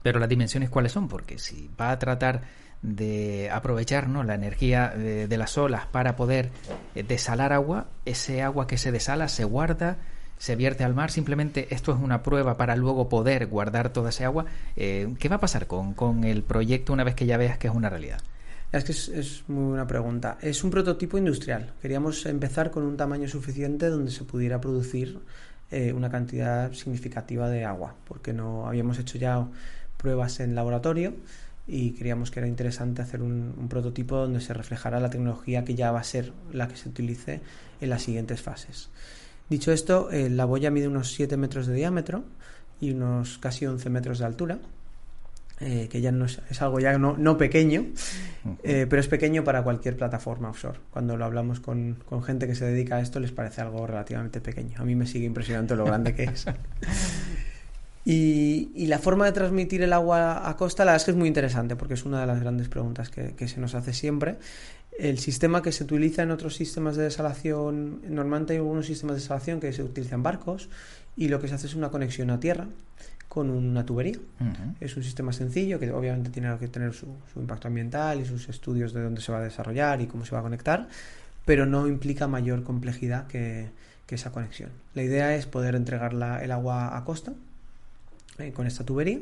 pero 0.04 0.20
las 0.20 0.30
dimensiones 0.30 0.70
cuáles 0.70 0.92
son, 0.92 1.08
porque 1.08 1.38
si 1.38 1.70
va 1.80 1.92
a 1.92 2.00
tratar 2.00 2.42
de 2.82 3.50
aprovechar 3.52 4.08
¿no? 4.08 4.24
la 4.24 4.36
energía 4.36 4.90
de, 4.90 5.38
las 5.38 5.58
olas 5.58 5.86
para 5.86 6.16
poder 6.16 6.50
eh, 6.96 7.04
desalar 7.04 7.54
agua, 7.54 7.88
ese 8.06 8.42
agua 8.42 8.68
que 8.68 8.78
se 8.78 8.92
desala 8.92 9.28
se 9.28 9.44
guarda, 9.44 9.98
se 10.38 10.56
vierte 10.56 10.84
al 10.84 10.96
mar, 10.96 11.12
simplemente 11.12 11.68
esto 11.74 11.94
es 11.94 12.00
una 12.00 12.24
prueba 12.24 12.58
para 12.58 12.76
luego 12.76 13.10
poder 13.10 13.46
guardar 13.46 13.94
toda 13.94 14.10
esa 14.10 14.26
agua. 14.26 14.46
¿Qué 14.76 15.30
va 15.30 15.36
a 15.36 15.40
pasar 15.40 15.68
con, 15.68 15.94
con 15.94 16.24
el 16.24 16.42
proyecto 16.42 16.94
una 16.94 17.04
vez 17.04 17.14
que 17.14 17.28
ya 17.28 17.38
veas 17.38 17.60
que 17.60 17.68
es 17.68 17.74
una 17.76 17.92
realidad? 17.92 18.20
Es 18.72 18.86
que 18.86 18.94
es, 18.94 19.44
muy 19.50 19.70
buena 19.70 19.86
pregunta. 19.86 20.38
Es 20.42 20.64
un 20.64 20.72
prototipo 20.72 21.18
industrial. 21.18 21.74
Queríamos 21.82 22.26
empezar 22.26 22.72
con 22.72 22.84
un 22.84 22.96
tamaño 22.96 23.28
suficiente 23.28 23.88
donde 23.88 24.12
se 24.12 24.24
pudiera 24.24 24.62
producir 24.62 25.20
eh, 25.70 25.92
una 25.92 26.10
cantidad 26.10 26.72
significativa 26.72 27.50
de 27.50 27.66
agua, 27.66 27.96
porque 28.08 28.32
no 28.32 28.68
habíamos 28.68 28.98
hecho 28.98 29.18
ya 29.18 29.46
pruebas 30.02 30.40
en 30.40 30.56
laboratorio 30.56 31.14
y 31.68 31.94
creíamos 31.94 32.32
que 32.32 32.40
era 32.40 32.48
interesante 32.48 33.02
hacer 33.02 33.22
un, 33.22 33.68
prototipo 33.70 34.18
donde 34.18 34.42
se 34.42 34.54
reflejara 34.54 35.00
la 35.00 35.10
tecnología 35.10 35.64
que 35.64 35.76
ya 35.76 35.92
va 35.92 36.00
a 36.00 36.04
ser 36.04 36.34
la 36.52 36.68
que 36.68 36.76
se 36.76 36.90
utilice 36.90 37.42
en 37.80 37.90
las 37.90 38.02
siguientes 38.02 38.42
fases. 38.42 38.90
Dicho 39.50 39.72
esto, 39.72 40.10
eh, 40.12 40.30
la 40.30 40.46
boya 40.46 40.72
mide 40.72 40.88
unos 40.88 41.14
7 41.14 41.38
metros 41.38 41.68
de 41.68 41.76
diámetro 41.76 42.24
y 42.80 42.92
unos 42.92 43.38
casi 43.38 43.66
11 43.66 43.90
metros 43.90 44.20
de 44.20 44.26
altura 44.26 44.60
eh, 45.64 45.88
que 45.92 46.02
ya 46.02 46.12
no 46.12 46.26
es, 46.26 46.40
algo 46.60 46.80
ya 46.80 46.98
no, 46.98 47.38
pequeño, 47.38 47.86
eh, 48.64 48.88
pero 48.90 49.00
es 49.00 49.08
pequeño 49.08 49.44
para 49.44 49.64
cualquier 49.64 49.96
plataforma 49.96 50.50
offshore. 50.50 50.80
Cuando 50.90 51.18
lo 51.18 51.26
hablamos 51.26 51.60
con, 51.60 51.98
gente 52.26 52.48
que 52.48 52.56
se 52.56 52.66
dedica 52.66 52.96
a 52.96 53.02
esto 53.02 53.20
les 53.20 53.32
parece 53.32 53.62
algo 53.62 53.86
relativamente 53.86 54.42
pequeño. 54.42 54.82
A 54.82 54.86
mí 54.86 54.96
me 54.96 55.06
sigue 55.06 55.28
impresionando 55.28 55.76
lo 55.76 55.86
grande 55.86 56.16
que 56.16 56.24
es. 56.24 56.46
Y, 58.04 58.88
la 58.88 59.00
forma 59.00 59.26
de 59.26 59.32
transmitir 59.32 59.84
el 59.84 59.94
agua 59.94 60.50
a 60.50 60.58
costa, 60.58 60.84
la 60.84 60.92
verdad 60.92 61.02
es 61.02 61.06
que 61.06 61.12
es 61.12 61.18
muy 61.18 61.28
interesante 61.28 61.76
porque 61.76 61.94
es 61.94 62.04
una 62.04 62.20
de 62.20 62.28
las 62.28 62.40
grandes 62.40 62.68
preguntas 62.68 63.10
que, 63.10 63.36
que, 63.36 63.48
se 63.48 63.60
nos 63.60 63.76
hace 63.76 63.94
siempre. 63.94 64.38
El 64.98 65.20
sistema 65.20 65.62
que 65.62 65.72
se 65.72 65.84
utiliza 65.84 66.24
en 66.24 66.32
otros 66.32 66.56
sistemas 66.56 66.96
de 66.96 67.04
desalación, 67.04 68.02
normalmente 68.10 68.54
hay 68.54 68.58
algunos 68.58 68.86
sistemas 68.86 69.16
de 69.16 69.22
desalación 69.22 69.60
que 69.60 69.72
se 69.72 69.84
utilizan 69.84 70.24
barcos 70.24 70.70
y 71.16 71.30
lo 71.30 71.40
que 71.40 71.48
se 71.48 71.56
hace 71.56 71.68
es 71.68 71.76
una 71.76 71.90
conexión 71.90 72.30
a 72.32 72.40
tierra 72.40 72.68
con 73.32 73.50
una 73.50 73.86
tubería. 73.86 74.18
Es 74.82 74.98
un 74.98 75.04
sistema 75.04 75.32
sencillo 75.32 75.80
que 75.80 75.90
obviamente 75.92 76.30
tiene 76.32 76.58
que 76.58 76.68
tener 76.68 76.94
su, 76.94 77.08
impacto 77.38 77.70
ambiental 77.70 78.20
y 78.20 78.26
sus 78.26 78.50
estudios 78.50 78.92
de 78.92 79.02
dónde 79.02 79.22
se 79.22 79.32
va 79.32 79.38
a 79.38 79.42
desarrollar 79.42 80.02
y 80.02 80.08
cómo 80.08 80.26
se 80.26 80.34
va 80.34 80.40
a 80.40 80.42
conectar, 80.42 80.90
pero 81.46 81.66
no 81.66 81.88
implica 81.88 82.28
mayor 82.28 82.64
complejidad 82.64 83.28
que, 83.28 83.70
esa 84.10 84.34
conexión. 84.34 84.72
La 84.94 85.04
idea 85.04 85.38
es 85.38 85.46
poder 85.46 85.74
entregar 85.74 86.12
el 86.12 86.52
agua 86.52 86.98
a 86.98 87.06
costa 87.06 87.32
eh, 88.38 88.52
con 88.52 88.68
esta 88.68 88.84
tubería 88.84 89.20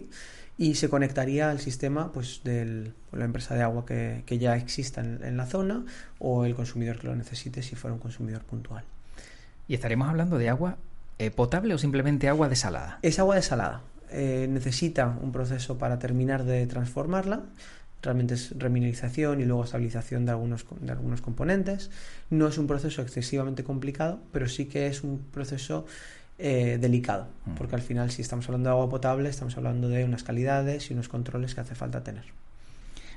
y 0.60 0.75
se 0.75 0.89
conectaría 0.89 1.50
al 1.50 1.60
sistema 1.60 2.12
pues 2.12 2.42
de 2.44 2.92
la 3.13 3.25
empresa 3.25 3.56
de 3.56 3.63
agua 3.63 3.86
que, 3.86 4.38
ya 4.39 4.58
exista 4.58 5.00
en, 5.00 5.38
la 5.38 5.46
zona 5.46 5.86
o 6.20 6.44
el 6.44 6.54
consumidor 6.54 7.00
que 7.00 7.08
lo 7.08 7.16
necesite 7.16 7.63
si 7.63 7.78
fuera 7.78 7.94
un 7.94 8.00
consumidor 8.01 8.44
puntual. 8.44 8.84
¿Y 9.70 9.74
estaremos 9.74 10.10
hablando 10.10 10.38
de 10.38 10.50
agua 10.50 10.78
eh, 11.18 11.32
potable 11.32 11.74
o 11.74 11.78
simplemente 11.78 12.28
agua 12.28 12.50
desalada? 12.50 13.00
Es 13.01 13.20
agua 13.20 13.36
desalada. 13.36 13.82
Eh, 14.12 14.48
necesita 14.50 15.18
un 15.22 15.32
proceso 15.32 15.78
para 15.78 15.98
terminar 15.98 16.44
de 16.44 16.68
transformarla. 16.68 17.44
Realmente 18.01 18.34
es 18.34 18.58
remineralización 18.58 19.39
y 19.39 19.46
luego 19.46 19.63
estabilización 19.63 20.25
de 20.25 20.32
algunos, 20.32 20.66
de 20.82 20.92
algunos 20.92 21.22
componentes. 21.22 21.89
No 22.30 22.48
es 22.48 22.58
un 22.58 22.68
proceso 22.68 23.01
excesivamente 23.01 23.63
complicado, 23.63 24.20
pero 24.34 24.50
sí 24.50 24.66
que 24.66 24.88
es 24.88 25.04
un 25.04 25.20
proceso 25.32 25.86
eh, 26.41 26.77
delicado, 26.79 27.27
mm. 27.46 27.55
porque 27.55 27.75
al 27.75 27.81
final 27.81 28.12
si 28.12 28.22
estamos 28.22 28.48
hablando 28.48 28.69
de 28.69 28.75
agua 28.75 28.89
potable, 28.89 29.29
estamos 29.29 29.58
hablando 29.58 29.89
de 29.89 30.05
unas 30.05 30.24
calidades 30.24 30.89
y 30.89 30.93
unos 30.93 31.10
controles 31.10 31.53
que 31.53 31.62
hace 31.62 31.75
falta 31.75 32.01
tener. 32.01 32.24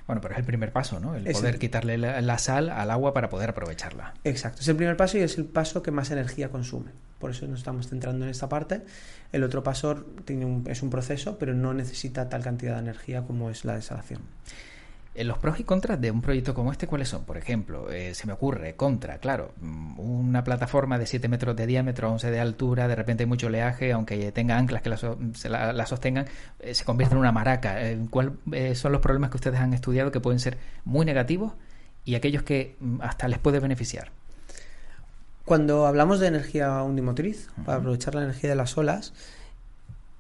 Bueno, 0.07 0.21
pero 0.21 0.35
es 0.35 0.41
el 0.41 0.45
primer 0.45 0.73
paso, 0.73 0.99
¿no? 0.99 1.15
El 1.15 1.25
poder 1.31 1.59
quitarle 1.61 1.97
la, 1.97 2.39
sal 2.39 2.69
al 2.69 2.91
agua 2.91 3.15
para 3.15 3.29
poder 3.29 3.51
aprovecharla. 3.51 4.15
Exacto, 4.25 4.61
es 4.61 4.69
el 4.69 4.75
primer 4.75 4.97
paso 4.97 5.19
y 5.19 5.21
es 5.21 5.39
el 5.39 5.45
paso 5.45 5.83
que 5.83 5.93
más 5.93 6.11
energía 6.11 6.49
consume. 6.51 6.91
Por 7.21 7.31
eso 7.31 7.47
nos 7.47 7.61
estamos 7.61 7.89
centrando 7.89 8.25
en 8.25 8.33
esta 8.33 8.49
parte. 8.49 8.83
El 9.31 9.45
otro 9.45 9.63
paso 9.63 10.05
tiene 10.25 10.63
es 10.67 10.83
un 10.83 10.91
proceso, 10.91 11.39
pero 11.39 11.55
no 11.55 11.73
necesita 11.73 12.29
tal 12.29 12.43
cantidad 12.43 12.75
de 12.75 12.81
energía 12.81 13.23
como 13.23 13.49
es 13.49 13.65
la 13.65 13.77
desalación. 13.77 14.23
Eh, 15.15 15.25
los 15.25 15.37
pros 15.37 15.61
y 15.61 15.65
contras 15.65 16.01
de 16.01 16.11
un 16.11 16.23
proyecto 16.23 16.55
como 16.55 16.73
este, 16.73 16.87
¿cuáles 16.87 17.09
son? 17.09 17.25
Por 17.25 17.37
ejemplo, 17.37 17.91
eh, 17.91 18.15
se 18.15 18.27
me 18.27 18.33
ocurre, 18.33 18.77
contra, 18.77 19.19
claro, 19.19 19.53
mm, 19.61 20.01
una 20.01 20.43
plataforma 20.43 20.99
de 20.99 21.07
7 21.07 21.29
metros 21.29 21.55
de 21.55 21.67
diámetro, 21.67 22.11
11 22.11 22.31
de 22.31 22.41
altura, 22.41 22.89
de 22.89 22.95
repente 22.97 23.25
hay 23.25 23.29
mucho 23.29 23.49
oleaje, 23.49 23.93
aunque 23.93 24.33
tenga 24.33 24.57
anclas 24.57 24.81
que 24.81 24.89
la, 24.89 25.87
sostengan, 25.87 26.27
eh, 26.61 26.75
se 26.75 26.85
convierte 26.85 27.15
en 27.15 27.21
una 27.21 27.33
maraca. 27.33 27.79
¿Cuáles 28.09 28.79
son 28.79 28.93
los 28.93 29.03
problemas 29.03 29.31
que 29.31 29.37
ustedes 29.37 29.61
han 29.61 29.75
estudiado 29.75 30.11
que 30.11 30.21
pueden 30.21 30.41
ser 30.41 30.57
muy 30.85 31.05
negativos 31.05 31.53
y 32.05 32.15
aquellos 32.15 32.43
que 32.43 32.77
mm, 32.81 33.03
hasta 33.03 33.29
les 33.29 33.39
puede 33.39 33.61
beneficiar? 33.61 34.11
Cuando 35.45 35.87
hablamos 35.87 36.21
de 36.21 36.29
energía 36.29 36.83
undimotriz, 36.83 37.51
para 37.67 37.79
aprovechar 37.79 38.15
la 38.15 38.23
energía 38.23 38.49
de 38.49 38.57
las 38.57 38.79
olas, 38.79 39.13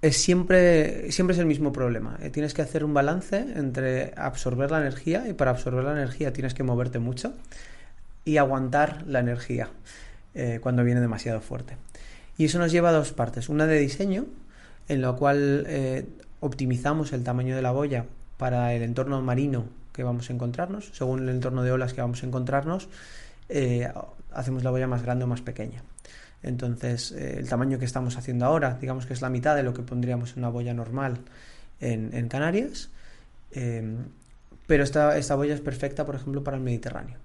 es 0.03 0.17
siempre, 0.17 1.13
siempre 1.13 1.33
es 1.33 1.39
el 1.39 1.47
mismo 1.47 1.73
problema. 1.73 2.19
Eh, 2.21 2.31
tienes 2.31 2.55
que 2.55 2.63
hacer 2.63 2.85
un 2.85 2.93
balance 2.93 3.39
entre 3.55 4.13
absorber 4.17 4.71
la 4.73 4.81
energía 4.81 5.29
y 5.29 5.33
para 5.33 5.53
absorber 5.53 5.85
la 5.85 5.93
energía 5.93 6.33
tienes 6.33 6.55
que 6.55 6.65
moverte 6.65 6.99
mucho 6.99 7.33
y 8.25 8.37
aguantar 8.37 9.05
la 9.07 9.21
energía 9.21 9.71
eh, 10.35 10.59
cuando 10.61 10.83
viene 10.83 11.01
demasiado 11.01 11.41
fuerte. 11.41 11.77
Y 12.37 12.47
eso 12.47 12.59
nos 12.59 12.73
lleva 12.73 12.89
a 12.89 12.93
dos 12.93 13.13
partes. 13.13 13.49
Una 13.49 13.67
de 13.67 13.79
diseño, 13.79 14.27
en 14.89 15.03
la 15.03 15.13
cual 15.13 15.65
eh, 15.69 16.05
optimizamos 16.41 17.13
el 17.13 17.23
tamaño 17.23 17.55
de 17.55 17.63
la 17.63 17.71
boya 17.71 18.07
para 18.39 18.75
el 18.75 18.83
entorno 18.83 19.23
marino 19.23 19.67
que 19.93 20.03
vamos 20.03 20.31
a 20.31 20.33
encontrarnos. 20.33 20.91
Según 20.95 21.23
el 21.23 21.29
entorno 21.29 21.63
de 21.63 21.71
olas 21.71 21.95
que 21.95 22.01
vamos 22.01 22.25
a 22.25 22.27
encontrarnos, 22.27 22.89
hacemos 24.33 24.65
la 24.65 24.71
boya 24.71 24.89
más 24.89 25.03
grande 25.03 25.25
o 25.25 25.29
más 25.29 25.43
pequeña. 25.43 25.85
Entonces, 26.43 27.13
eh, 27.13 27.39
el 27.39 27.49
tamaño 27.49 27.79
que 27.79 27.85
estamos 27.85 28.17
haciendo 28.17 28.47
ahora, 28.47 28.79
digamos 28.81 29.07
que 29.07 29.13
es 29.13 29.23
la 29.23 29.31
mitad 29.31 29.55
de 29.55 29.63
lo 29.63 29.73
que 29.73 29.83
pondríamos 29.83 30.33
en 30.33 30.41
una 30.41 30.49
boya 30.49 30.75
normal 30.75 31.19
en, 31.81 32.29
Canarias. 32.29 32.91
Em, 33.51 33.99
pero 34.67 34.85
esta, 34.85 35.35
boya 35.35 35.55
es 35.55 35.61
perfecta, 35.61 36.07
por 36.07 36.15
ejemplo, 36.15 36.43
para 36.43 36.57
el 36.57 36.63
Mediterráneo, 36.63 37.19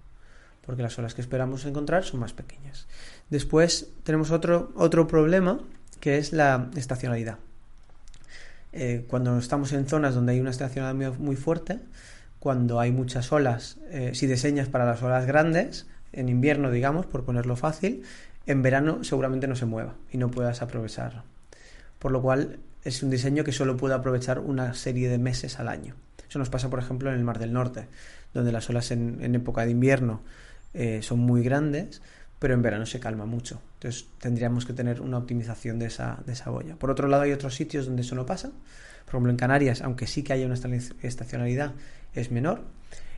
porque 0.65 0.81
las 0.81 0.97
olas 0.99 1.13
que 1.13 1.21
esperamos 1.21 1.65
encontrar 1.65 2.03
son 2.03 2.19
más 2.19 2.33
pequeñas. 2.33 2.87
Después 3.29 3.89
tenemos 4.03 4.31
otro, 4.31 4.71
otro 4.75 5.07
problema, 5.07 5.59
que 5.99 6.17
es 6.17 6.33
la 6.33 6.69
estacionalidad. 6.75 7.37
Eh, 8.73 9.05
cuando 9.07 9.37
estamos 9.37 9.71
en 9.73 9.87
zonas 9.87 10.13
donde 10.13 10.33
hay 10.33 10.39
una 10.39 10.51
estacionalidad 10.51 11.17
muy, 11.17 11.35
fuerte, 11.35 11.79
cuando 12.39 12.79
hay 12.79 12.91
muchas 12.91 13.31
olas, 13.31 13.77
eh, 13.89 14.11
si 14.13 14.27
diseñas 14.27 14.67
para 14.67 14.85
las 14.85 15.01
olas 15.01 15.25
grandes, 15.25 15.87
en 16.13 16.29
invierno, 16.29 16.71
digamos, 16.71 17.05
por 17.05 17.23
ponerlo 17.23 17.55
fácil, 17.55 18.03
en 18.47 18.61
verano 18.63 19.03
seguramente 19.03 19.47
no 19.47 19.55
se 19.55 19.65
mueva 19.65 19.95
y 20.11 20.17
no 20.17 20.31
puedas 20.31 20.61
aprovechar. 20.61 21.23
Por 21.99 22.11
lo 22.11 22.21
cual 22.21 22.59
es 22.83 23.03
un 23.03 23.09
diseño 23.09 23.43
que 23.43 23.51
solo 23.51 23.77
puede 23.77 23.93
aprovechar 23.93 24.39
una 24.39 24.73
serie 24.73 25.09
de 25.09 25.17
meses 25.17 25.59
al 25.59 25.67
año. 25.67 25.95
Eso 26.27 26.39
nos 26.39 26.49
pasa, 26.49 26.69
por 26.69 26.79
ejemplo, 26.79 27.09
en 27.09 27.17
el 27.17 27.23
Mar 27.23 27.39
del 27.39 27.53
Norte, 27.53 27.87
donde 28.33 28.51
las 28.51 28.69
olas 28.69 28.91
en, 28.91 29.35
época 29.35 29.65
de 29.65 29.71
invierno 29.71 30.21
eh, 30.73 31.01
son 31.01 31.19
muy 31.19 31.43
grandes, 31.43 32.01
pero 32.39 32.53
en 32.53 32.61
verano 32.61 32.85
se 32.85 32.99
calma 32.99 33.25
mucho. 33.25 33.61
Entonces 33.75 34.07
tendríamos 34.19 34.65
que 34.65 34.73
tener 34.73 35.01
una 35.01 35.17
optimización 35.17 35.79
de 35.79 35.87
esa, 35.87 36.19
de 36.25 36.33
esa 36.33 36.49
boya. 36.49 36.75
Por 36.75 36.89
otro 36.89 37.07
lado, 37.07 37.23
hay 37.23 37.33
otros 37.33 37.55
sitios 37.55 37.85
donde 37.85 38.01
eso 38.01 38.15
no 38.15 38.25
pasa. 38.25 38.51
Por 39.05 39.15
ejemplo, 39.15 39.31
en 39.31 39.37
Canarias, 39.37 39.81
aunque 39.81 40.07
sí 40.07 40.23
que 40.23 40.33
haya 40.33 40.45
una 40.45 40.55
estacionalidad, 41.01 41.73
es 42.13 42.31
menor 42.31 42.61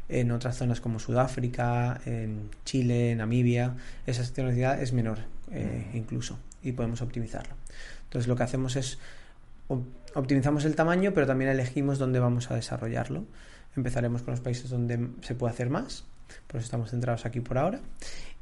en 0.09 0.31
otras 0.31 0.57
zonas 0.57 0.81
como 0.81 0.99
Sudáfrica, 0.99 2.01
en 2.05 2.49
Chile, 2.65 3.15
Namibia, 3.15 3.75
esa 4.05 4.23
estacionalidad 4.23 4.81
es 4.81 4.91
menor 4.91 5.19
eh, 5.51 5.91
incluso 5.93 6.39
y 6.63 6.71
podemos 6.73 7.01
optimizarlo. 7.01 7.53
Entonces 8.05 8.27
lo 8.27 8.35
que 8.35 8.43
hacemos 8.43 8.75
es 8.75 8.97
optimizamos 10.15 10.65
el 10.65 10.75
tamaño, 10.75 11.13
pero 11.13 11.27
también 11.27 11.51
elegimos 11.51 11.99
dónde 11.99 12.19
vamos 12.19 12.49
a 12.49 12.55
desarrollarlo. 12.55 13.23
Empezaremos 13.75 14.23
con 14.23 14.31
los 14.31 14.41
países 14.41 14.69
donde 14.69 15.09
se 15.21 15.35
puede 15.35 15.53
hacer 15.53 15.69
más, 15.69 16.05
por 16.47 16.57
eso 16.57 16.65
estamos 16.65 16.89
centrados 16.89 17.25
aquí 17.25 17.39
por 17.39 17.59
ahora, 17.59 17.79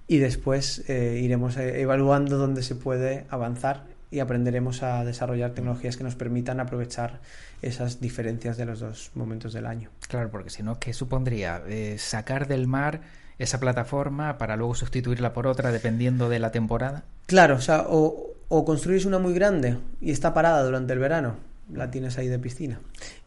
y 0.08 0.18
después 0.20 0.90
eh, 0.90 1.20
iremos 1.22 1.58
eh, 1.58 1.82
evaluando 1.82 2.38
dónde 2.38 2.64
se 2.64 2.76
puede 2.76 3.26
avanzar 3.30 3.84
y 4.10 4.20
aprenderemos 4.20 4.84
a 4.84 5.04
desarrollar 5.04 5.52
tecnologías 5.52 5.98
que 5.98 6.04
nos 6.04 6.16
permitan 6.16 6.60
aprovechar 6.60 7.20
esas 7.62 8.00
diferencias 8.00 8.58
de 8.58 8.66
los 8.66 8.80
dos 8.80 9.12
momentos 9.16 9.54
del 9.54 9.66
año. 9.66 9.90
Claro, 10.08 10.30
porque 10.32 10.50
si 10.50 10.64
no, 10.64 10.80
¿qué 10.80 10.94
supondría? 10.94 11.62
Eh, 11.68 11.98
sacar 11.98 12.48
del 12.48 12.68
mar 12.68 13.02
esa 13.38 13.60
plataforma 13.60 14.38
para 14.38 14.56
luego 14.56 14.76
sustituirla 14.76 15.34
por 15.34 15.48
otra 15.48 15.72
dependiendo 15.72 16.30
de 16.30 16.40
la 16.40 16.52
temporada. 16.52 17.04
Claro, 17.26 17.56
o 17.56 17.62
sea, 17.62 17.86
o, 17.88 18.34
o 18.48 18.66
construís 18.66 19.06
una 19.06 19.20
muy 19.20 19.34
grande 19.34 19.78
y 20.02 20.12
está 20.12 20.34
parada 20.34 20.64
durante 20.64 20.94
el 20.94 21.00
verano, 21.00 21.36
la 21.72 21.92
tienes 21.92 22.18
ahí 22.18 22.28
de 22.28 22.40
piscina, 22.40 22.80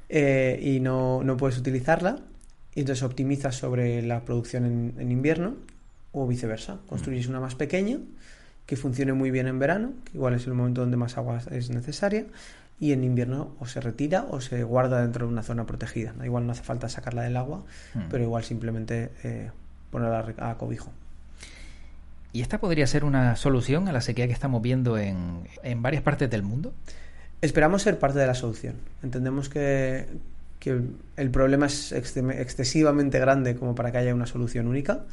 eh, 0.09 0.59
y 0.63 0.81
no, 0.81 1.23
no, 1.23 1.37
puedes 1.37 1.59
utilizarla, 1.59 2.19
y 2.75 2.81
entonces 2.81 3.03
optimizas 3.03 3.57
sobre 3.57 4.03
la 4.03 4.25
producción 4.25 4.65
en, 4.65 4.95
en 4.99 5.13
invierno, 5.13 5.57
o 6.13 6.27
viceversa, 6.27 6.81
construís 6.89 7.29
una 7.29 7.39
más 7.39 7.55
pequeña 7.55 7.99
que 8.71 8.77
funcione 8.77 9.13
muy 9.13 9.33
bien 9.33 9.49
en 9.49 9.59
verano, 9.59 9.95
que 10.05 10.13
igual 10.17 10.33
es 10.35 10.47
el 10.47 10.55
momento 10.55 10.83
donde 10.83 10.97
más 10.97 11.19
agua 11.19 11.41
es 11.51 11.71
necesaria, 11.71 12.27
y 12.79 12.93
en 12.93 13.03
invierno 13.03 13.53
o 13.59 13.67
se 13.67 13.81
retira 13.81 14.27
o 14.31 14.41
se 14.41 14.63
guarda 14.63 15.03
dentro 15.03 15.27
de 15.27 15.33
una 15.33 15.43
zona 15.43 15.67
protegida. 15.67 16.15
Igual 16.25 16.47
no 16.47 16.53
hace 16.53 16.63
falta 16.63 16.89
sacarla 16.89 17.23
del 17.23 17.37
agua, 17.37 17.65
hmm. 17.95 18.03
pero 18.09 18.23
igual 18.23 18.45
simplemente 18.45 19.11
eh, 19.25 19.51
ponerla 19.91 20.25
a 20.39 20.57
cobijo. 20.57 20.93
¿Y 22.33 22.43
esta 22.43 22.59
podría 22.59 22.87
ser 22.87 23.05
una 23.05 23.35
solución 23.35 23.89
a 23.89 23.93
la 23.93 24.01
sequía 24.03 24.29
que 24.29 24.33
estamos 24.33 24.63
viendo 24.63 24.99
en, 24.99 25.49
en 25.65 25.83
varias 25.83 26.05
partes 26.05 26.31
del 26.31 26.45
mundo? 26.45 26.73
Esperamos 27.41 27.83
ser 27.83 27.99
parte 27.99 28.21
de 28.21 28.27
la 28.29 28.35
solución. 28.35 28.77
Entendemos 29.03 29.49
que, 29.49 30.07
que 30.61 30.81
el 31.17 31.31
problema 31.31 31.67
es 31.67 31.91
excesivamente 31.91 33.19
grande 33.19 33.57
como 33.57 33.75
para 33.75 33.91
que 33.91 33.99
haya 33.99 34.15
una 34.15 34.27
solución 34.27 34.69
única. 34.69 35.07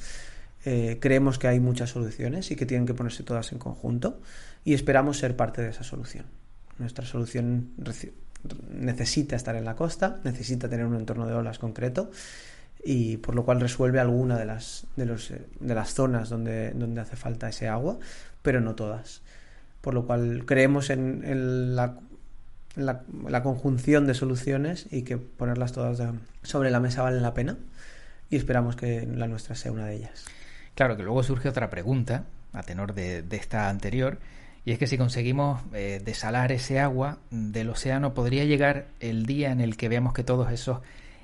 Eh, 0.70 0.98
creemos 1.00 1.40
que 1.40 1.48
hay 1.48 1.62
muchas 1.62 1.92
soluciones 1.92 2.52
y 2.52 2.58
que 2.58 2.66
tienen 2.66 2.86
que 2.86 2.94
ponerse 2.94 3.24
todas 3.24 3.54
en 3.54 3.58
conjunto 3.58 4.20
y 4.66 4.74
esperamos 4.74 5.18
ser 5.18 5.38
parte 5.38 5.62
de 5.62 5.70
esa 5.70 5.86
solución. 5.86 6.26
Nuestra 6.78 7.06
solución 7.06 7.70
necesita 8.70 9.38
estar 9.38 9.56
en 9.56 9.64
la 9.64 9.78
costa, 9.78 10.20
necesita 10.26 10.68
tener 10.68 10.86
un 10.86 10.98
entorno 10.98 11.26
de 11.26 11.36
olas 11.36 11.58
concreto 11.58 12.12
y 12.84 13.16
por 13.16 13.34
lo 13.34 13.46
cual 13.46 13.62
resuelve 13.62 14.02
alguna 14.02 14.38
de 14.38 14.44
las, 14.44 14.86
de, 14.98 15.06
los, 15.06 15.30
de 15.30 15.74
las 15.74 15.94
zonas 15.94 16.28
donde, 16.28 16.72
donde 16.72 17.00
hace 17.00 17.16
falta 17.16 17.48
ese 17.48 17.70
agua, 17.70 17.98
pero 18.42 18.60
no 18.60 18.76
todas. 18.76 19.22
Por 19.80 19.94
lo 19.94 20.06
cual 20.06 20.44
creemos 20.46 20.90
en, 20.90 21.78
la, 21.78 21.98
la, 22.76 23.42
conjunción 23.42 24.06
de 24.06 24.16
soluciones 24.16 24.88
y 24.92 25.04
que 25.04 25.16
ponerlas 25.16 25.72
todas 25.72 25.98
sobre 26.44 26.72
la 26.72 26.82
mesa 26.82 27.04
vale 27.04 27.22
la 27.22 27.34
pena 27.34 27.56
y 28.30 28.36
esperamos 28.36 28.76
que 28.76 29.08
la 29.08 29.30
nuestra 29.30 29.56
sea 29.56 29.72
una 29.72 29.86
de 29.86 29.96
ellas. 29.96 30.26
Claro 30.78 30.96
que 30.96 31.02
luego 31.02 31.24
surge 31.24 31.50
otra 31.50 31.72
pregunta 31.72 32.26
a 32.54 32.62
tenor 32.62 32.94
de, 32.94 33.26
esta 33.32 33.68
anterior 33.68 34.20
y 34.64 34.74
es 34.74 34.78
que 34.78 34.86
si 34.86 34.96
conseguimos 34.96 35.60
eh, 35.74 36.00
desalar 36.06 36.52
ese 36.52 36.80
agua 36.80 37.18
del 37.32 37.72
océano, 37.72 38.14
podría 38.14 38.46
llegar 38.46 38.86
el 39.00 39.26
día 39.26 39.52
en 39.52 39.60
el 39.60 39.76
que 39.76 39.90
veamos 39.90 40.14
que 40.14 40.24
todos 40.24 40.52
esos 40.52 40.82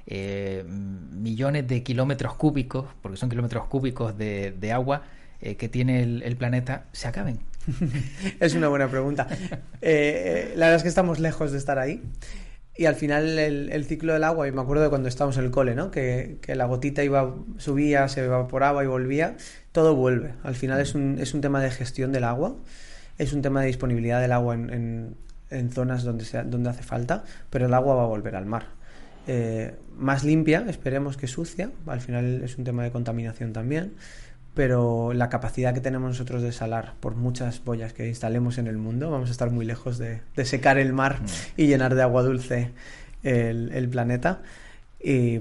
eh, 0.07 0.63
millones 0.67 1.67
de 1.67 1.83
kilómetros 1.83 2.33
cúbicos, 2.33 2.87
porque 3.03 3.15
son 3.15 3.29
kilómetros 3.29 3.67
cúbicos 3.67 4.17
de, 4.17 4.71
agua 4.73 5.03
eh, 5.39 5.55
que 5.55 5.69
tiene 5.69 6.01
el, 6.01 6.35
planeta, 6.35 6.85
se 6.91 7.07
acaben. 7.07 7.37
es 8.39 8.55
una 8.55 8.69
buena 8.69 8.89
pregunta. 8.89 9.27
la 9.29 9.37
verdad 9.83 10.75
es 10.77 10.81
que 10.81 10.89
estamos 10.89 11.19
lejos 11.19 11.51
de 11.51 11.59
estar 11.59 11.77
ahí. 11.77 12.01
Y 12.75 12.85
al 12.85 12.95
final 12.95 13.37
el, 13.37 13.85
ciclo 13.85 14.13
del 14.13 14.23
agua, 14.23 14.47
y 14.47 14.51
me 14.51 14.61
acuerdo 14.61 14.83
de 14.83 14.89
cuando 14.89 15.07
estábamos 15.07 15.37
en 15.37 15.45
el 15.45 15.51
cole, 15.51 15.75
¿no? 15.75 15.91
Que, 15.91 16.39
la 16.47 16.65
gotita 16.65 17.03
iba, 17.03 17.35
subía, 17.57 18.07
se 18.07 18.25
evaporaba 18.25 18.83
y 18.83 18.87
volvía, 18.87 19.37
todo 19.71 19.95
vuelve. 19.95 20.33
Al 20.43 20.55
final 20.55 20.81
es 20.81 20.95
un, 20.95 21.19
es 21.19 21.33
un 21.33 21.41
tema 21.41 21.61
de 21.61 21.69
gestión 21.69 22.11
del 22.11 22.23
agua 22.23 22.55
es 23.17 23.33
un 23.33 23.41
tema 23.41 23.61
de 23.61 23.67
disponibilidad 23.67 24.21
del 24.21 24.31
agua 24.31 24.55
en, 24.55 25.15
en, 25.49 25.71
zonas 25.71 26.03
donde, 26.03 26.25
donde 26.45 26.69
hace 26.69 26.83
falta, 26.83 27.23
pero 27.49 27.67
el 27.67 27.73
agua 27.73 27.95
va 27.95 28.03
a 28.03 28.07
volver 28.07 28.35
al 28.35 28.45
mar. 28.45 28.67
Eh, 29.27 29.75
más 29.95 30.23
limpia, 30.23 30.65
esperemos 30.67 31.15
que 31.15 31.27
sucia, 31.27 31.71
al 31.87 32.01
final 32.01 32.41
es 32.43 32.57
un 32.57 32.63
tema 32.63 32.83
de 32.83 32.91
contaminación 32.91 33.53
también, 33.53 33.93
pero 34.53 35.13
la 35.13 35.29
capacidad 35.29 35.73
que 35.73 35.81
tenemos 35.81 36.09
nosotros 36.09 36.41
de 36.41 36.51
salar 36.51 36.93
por 36.99 37.15
muchas 37.15 37.63
boyas 37.63 37.93
que 37.93 38.07
instalemos 38.07 38.57
en 38.57 38.67
el 38.67 38.77
mundo, 38.77 39.09
vamos 39.09 39.29
a 39.29 39.31
estar 39.31 39.49
muy 39.49 39.65
lejos 39.65 39.97
de, 39.97 40.21
secar 40.45 40.77
el 40.77 40.93
mar 40.93 41.21
mm. 41.21 41.25
y 41.57 41.67
llenar 41.67 41.95
de 41.95 42.03
agua 42.03 42.23
dulce 42.23 42.71
el, 43.23 43.89
planeta. 43.89 44.41
Y 44.99 45.39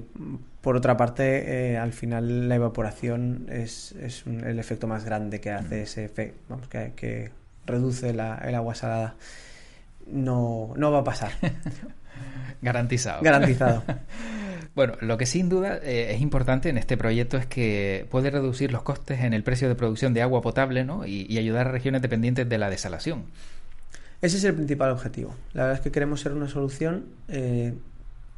por 0.60 0.76
otra 0.76 0.96
parte, 0.96 1.72
eh, 1.72 1.78
al 1.78 1.92
final 1.92 2.48
la 2.48 2.54
evaporación 2.54 3.46
es, 3.50 3.92
es 3.92 4.24
el 4.26 4.58
efecto 4.58 4.86
más 4.86 5.04
grande 5.04 5.40
que 5.40 5.50
hace 5.50 5.80
mm. 5.80 5.82
ese 5.82 6.04
efecto, 6.04 6.38
vamos, 6.48 6.68
que, 6.68 6.92
que 6.96 7.30
reduce 7.66 8.10
el 8.10 8.20
agua 8.20 8.74
salada. 8.74 9.14
No, 10.06 10.72
no 10.76 10.90
va 10.90 11.00
a 11.00 11.04
pasar. 11.04 11.32
Garantizado. 12.62 13.22
Garantizado. 13.22 13.82
bueno, 14.74 14.94
lo 15.00 15.18
que 15.18 15.26
sin 15.26 15.48
duda 15.48 15.78
eh, 15.82 16.12
es 16.14 16.20
importante 16.20 16.68
en 16.68 16.78
este 16.78 16.96
proyecto 16.96 17.36
es 17.36 17.46
que 17.46 18.06
puede 18.10 18.30
reducir 18.30 18.72
los 18.72 18.82
costes 18.82 19.20
en 19.20 19.34
el 19.34 19.42
precio 19.42 19.68
de 19.68 19.74
producción 19.74 20.14
de 20.14 20.22
agua 20.22 20.40
potable 20.40 20.84
¿no? 20.84 21.06
y, 21.06 21.36
ayudar 21.36 21.68
a 21.68 21.70
regiones 21.70 22.02
dependientes 22.02 22.48
de 22.48 22.58
la 22.58 22.70
desalación. 22.70 23.24
Ese 24.22 24.38
es 24.38 24.44
el 24.44 24.54
principal 24.54 24.90
objetivo. 24.90 25.34
La 25.52 25.64
verdad 25.64 25.78
es 25.78 25.82
que 25.82 25.90
queremos 25.90 26.20
ser 26.20 26.32
una 26.32 26.48
solución 26.48 27.06
eh, 27.28 27.74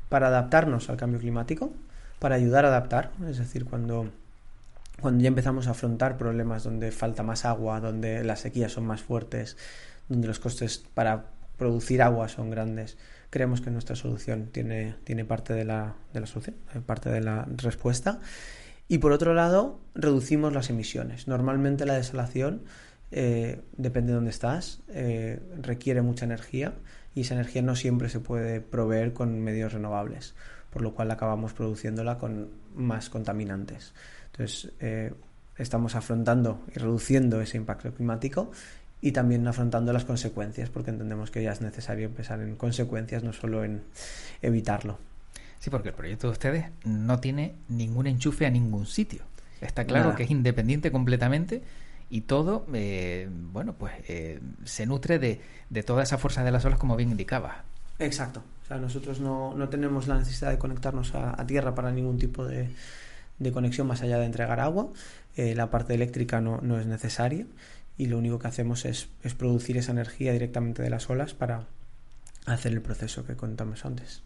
para 0.09 0.29
adaptarnos 0.29 0.89
al 0.91 0.97
cambio 0.97 1.21
climático, 1.21 1.73
para 2.19 2.35
ayudar 2.37 2.65
a 2.65 2.69
adaptar. 2.69 3.11
Es 3.29 3.39
decir, 3.39 3.65
cuando 3.67 4.11
cuando 5.01 5.23
ya 5.23 5.29
empezamos 5.29 5.67
a 5.67 5.73
afrontar 5.73 6.17
problemas 6.17 6.65
donde 6.65 6.91
falta 6.93 7.23
más 7.23 7.45
agua, 7.45 7.81
donde 7.81 8.25
las 8.25 8.41
sequías 8.41 8.73
son 8.73 8.87
más 8.87 9.03
fuertes, 9.03 9.57
donde 10.09 10.29
los 10.29 10.39
costes 10.39 10.85
para 10.95 11.27
producir 11.57 12.03
agua 12.03 12.29
son 12.29 12.51
grandes, 12.51 12.97
creemos 13.31 13.61
que 13.61 13.71
nuestra 13.71 13.97
solución 13.97 14.49
tiene, 14.53 14.97
tiene 15.05 15.25
parte 15.25 15.55
de 15.55 15.65
la, 15.65 15.95
de 16.13 16.21
la 16.21 16.27
solución, 16.27 16.57
eh, 16.75 16.81
parte 16.85 17.11
de 17.11 17.21
la 17.21 17.47
respuesta. 17.57 18.21
Y 18.87 18.99
por 18.99 19.13
otro 19.13 19.35
lado, 19.35 19.81
reducimos 19.95 20.53
las 20.53 20.71
emisiones. 20.71 21.27
Normalmente 21.27 21.87
la 21.87 21.95
desalación, 21.95 22.63
eh, 23.11 23.61
depende 23.77 24.13
de 24.13 24.15
dónde 24.17 24.31
estás, 24.31 24.83
eh, 24.89 25.41
requiere 25.61 26.03
mucha 26.03 26.25
energía 26.25 26.75
y 27.15 27.23
esa 27.23 27.35
energía 27.35 27.63
no 27.63 27.77
siempre 27.77 28.09
se 28.09 28.21
puede 28.21 28.61
proveer 28.61 29.13
con 29.13 29.41
medios 29.41 29.73
renovables, 29.73 30.35
por 30.71 30.83
lo 30.83 30.95
cual 30.95 31.11
acabamos 31.11 31.55
produciéndola 31.55 32.19
con 32.19 32.51
más 32.75 33.09
contaminantes. 33.09 33.95
Entonces, 34.33 34.73
estamos 35.57 35.95
afrontando 35.95 36.63
y 36.75 36.79
reduciendo 36.79 37.41
ese 37.41 37.57
impacto 37.57 37.93
climático 37.95 38.51
y 39.05 39.13
también 39.13 39.47
afrontando 39.47 39.93
las 39.93 40.07
consecuencias, 40.07 40.71
porque 40.71 40.89
entendemos 40.89 41.31
que 41.31 41.43
ya 41.43 41.53
es 41.53 41.61
necesario 41.61 42.07
empezar 42.07 42.41
en 42.41 42.57
consecuencias, 42.57 43.23
no 43.23 43.35
solo 43.35 43.63
en 43.63 43.83
evitarlo. 44.41 44.99
Sí, 45.59 45.69
porque 45.69 45.91
el 45.91 45.95
proyecto 45.95 46.29
de 46.29 46.33
ustedes 46.33 46.65
no 46.87 47.21
tiene 47.21 47.55
ningún 47.69 48.07
enchufe 48.07 48.47
a 48.47 48.51
ningún 48.51 48.87
sitio. 48.87 49.21
Está 49.61 49.85
claro 49.85 50.15
que 50.15 50.23
es 50.23 50.31
independiente 50.31 50.91
completamente 50.91 51.63
y 52.09 52.23
todo, 52.23 52.65
eh, 52.73 53.29
bueno, 53.31 53.75
pues 53.75 53.93
eh, 54.09 54.41
se 54.65 54.87
nutre 54.87 55.19
de, 55.19 55.39
de, 55.69 55.83
toda 55.83 56.03
esa 56.03 56.17
fuerza 56.17 56.43
de 56.43 56.51
las 56.51 56.65
olas, 56.65 56.79
como 56.79 56.97
bien 56.97 57.11
indicaba. 57.11 57.65
Exacto. 57.99 58.43
O 58.63 58.67
sea, 58.67 58.79
nosotros 58.79 59.21
no, 59.21 59.53
no 59.55 59.69
tenemos 59.69 60.09
la 60.09 60.17
necesidad 60.17 60.51
de 60.51 60.57
conectarnos 60.59 61.15
a 61.15 61.47
tierra 61.47 61.75
para 61.75 61.93
ningún 61.93 62.19
tipo 62.19 62.47
de, 62.47 62.71
de 63.39 63.53
conexión 63.53 63.87
más 63.87 64.03
allá 64.03 64.19
de 64.19 64.27
entregar 64.27 64.61
agua. 64.61 64.89
Eh, 65.37 65.55
la 65.55 65.71
parte 65.71 65.95
eléctrica 65.95 66.41
no, 66.41 66.61
no, 66.63 66.79
es 66.79 66.87
necesaria 66.87 67.47
y 67.97 68.07
lo 68.07 68.19
único 68.19 68.39
que 68.39 68.49
hacemos 68.49 68.85
es, 68.85 69.09
es, 69.23 69.35
producir 69.35 69.77
esa 69.77 69.93
energía 69.93 70.33
directamente 70.33 70.83
de 70.83 70.91
las 70.91 71.09
olas 71.11 71.35
para 71.35 71.67
hacer 72.47 72.73
el 72.73 72.83
proceso 72.83 73.25
que 73.25 73.37
contamos 73.37 73.85
antes. 73.85 74.23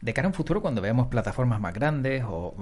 De 0.00 0.12
cara 0.12 0.26
a 0.26 0.30
un 0.30 0.34
futuro, 0.34 0.60
cuando 0.60 0.82
veamos 0.82 1.06
plataformas 1.06 1.60
más 1.60 1.72
grandes 1.72 2.24
o, 2.26 2.54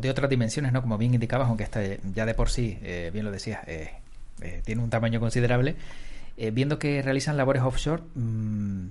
de 0.00 0.10
otras 0.10 0.28
dimensiones, 0.30 0.72
¿no? 0.72 0.82
como 0.82 0.98
bien 0.98 1.14
indicabas, 1.14 1.48
aunque 1.48 1.64
esta 1.64 1.80
ya 2.14 2.26
de 2.26 2.34
por 2.34 2.50
sí, 2.50 2.78
eh, 2.82 3.10
bien 3.12 3.24
lo 3.24 3.30
decías, 3.30 3.60
eh, 3.66 3.92
tiene 4.64 4.82
un 4.82 4.90
tamaño 4.90 5.20
considerable, 5.20 5.76
viendo 6.52 6.78
que 6.78 7.02
realizan 7.02 7.36
labores 7.36 7.62
offshore, 7.62 8.02
mm, 8.14 8.88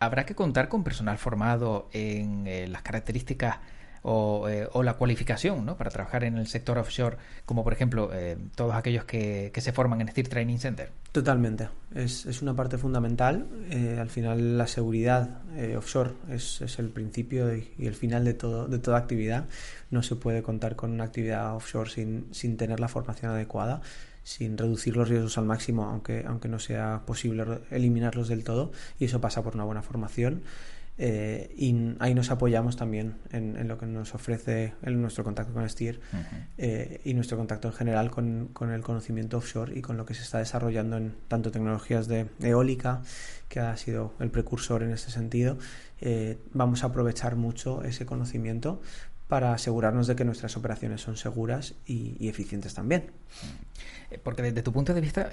¿habrá 0.00 0.24
que 0.24 0.34
contar 0.34 0.68
con 0.68 0.82
personal 0.82 1.18
formado 1.18 1.90
en 1.92 2.72
las 2.72 2.80
características 2.80 3.58
eh, 4.04 4.66
o, 4.72 4.82
la 4.82 4.94
cualificación 4.94 5.64
¿no? 5.64 5.76
para 5.76 5.88
trabajar 5.88 6.24
en 6.24 6.36
el 6.36 6.48
sector 6.48 6.76
offshore, 6.76 7.18
como 7.46 7.62
por 7.62 7.72
ejemplo 7.72 8.10
eh, 8.12 8.36
todos 8.56 8.74
aquellos 8.74 9.04
que, 9.04 9.52
se 9.54 9.72
forman 9.72 10.00
en 10.00 10.08
Steel 10.08 10.28
Training 10.28 10.58
Center? 10.58 10.90
Totalmente, 11.12 11.68
es, 11.94 12.26
es 12.26 12.42
una 12.42 12.54
parte 12.56 12.78
fundamental. 12.78 13.46
Eh, 13.70 13.98
al 14.00 14.10
final 14.10 14.58
la 14.58 14.66
seguridad 14.66 15.42
offshore 15.76 16.14
es, 16.30 16.60
es, 16.62 16.80
el 16.80 16.88
principio 16.88 17.54
y, 17.54 17.70
el 17.78 17.94
final 17.94 18.24
de, 18.24 18.34
todo, 18.34 18.66
de 18.66 18.80
toda 18.80 18.98
actividad. 18.98 19.44
No 19.90 20.02
se 20.02 20.16
puede 20.16 20.42
contar 20.42 20.74
con 20.74 20.90
una 20.90 21.04
actividad 21.04 21.54
offshore 21.54 21.88
sin, 21.88 22.26
sin 22.32 22.56
tener 22.56 22.80
la 22.80 22.88
formación 22.88 23.30
adecuada 23.30 23.82
sin 24.24 24.56
reducir 24.56 24.96
los 24.96 25.08
riesgos 25.08 25.36
al 25.36 25.46
máximo, 25.46 25.84
aunque, 25.84 26.24
aunque 26.26 26.48
no 26.48 26.60
sea 26.60 27.02
posible 27.04 27.44
eliminarlos 27.72 28.28
del 28.28 28.44
todo, 28.44 28.70
y 29.00 29.06
eso 29.06 29.20
pasa 29.20 29.42
por 29.42 29.56
una 29.56 29.64
buena 29.64 29.82
formación 29.82 30.42
eh, 30.98 31.54
y 31.56 31.74
ahí 32.00 32.14
nos 32.14 32.30
apoyamos 32.30 32.76
también 32.76 33.16
en, 33.30 33.66
lo 33.66 33.78
que 33.78 33.86
nos 33.86 34.14
ofrece 34.14 34.74
en 34.82 35.00
nuestro 35.00 35.24
contacto 35.24 35.54
con 35.54 35.68
Stier 35.68 36.00
eh, 36.58 37.00
y 37.04 37.14
nuestro 37.14 37.38
contacto 37.38 37.68
en 37.68 37.74
general 37.74 38.10
con, 38.10 38.50
el 38.72 38.82
conocimiento 38.82 39.38
offshore 39.38 39.76
y 39.76 39.80
con 39.80 39.96
lo 39.96 40.04
que 40.04 40.14
se 40.14 40.22
está 40.22 40.38
desarrollando 40.38 40.98
en 40.98 41.14
tanto 41.28 41.50
tecnologías 41.50 42.08
de 42.08 42.26
eólica, 42.40 43.02
que 43.48 43.60
ha 43.60 43.76
sido 43.76 44.14
el 44.20 44.30
precursor 44.30 44.82
en 44.82 44.90
este 44.90 45.10
sentido. 45.10 45.58
Eh, 46.00 46.38
vamos 46.52 46.84
a 46.84 46.88
aprovechar 46.88 47.36
mucho 47.36 47.82
ese 47.82 48.04
conocimiento 48.04 48.82
para 49.28 49.54
asegurarnos 49.54 50.06
de 50.06 50.14
que 50.14 50.26
nuestras 50.26 50.58
operaciones 50.58 51.00
son 51.00 51.16
seguras 51.16 51.74
y, 51.86 52.28
eficientes 52.28 52.74
también. 52.74 53.10
Porque 54.22 54.42
desde 54.42 54.62
tu 54.62 54.74
punto 54.74 54.92
de 54.92 55.00
vista, 55.00 55.30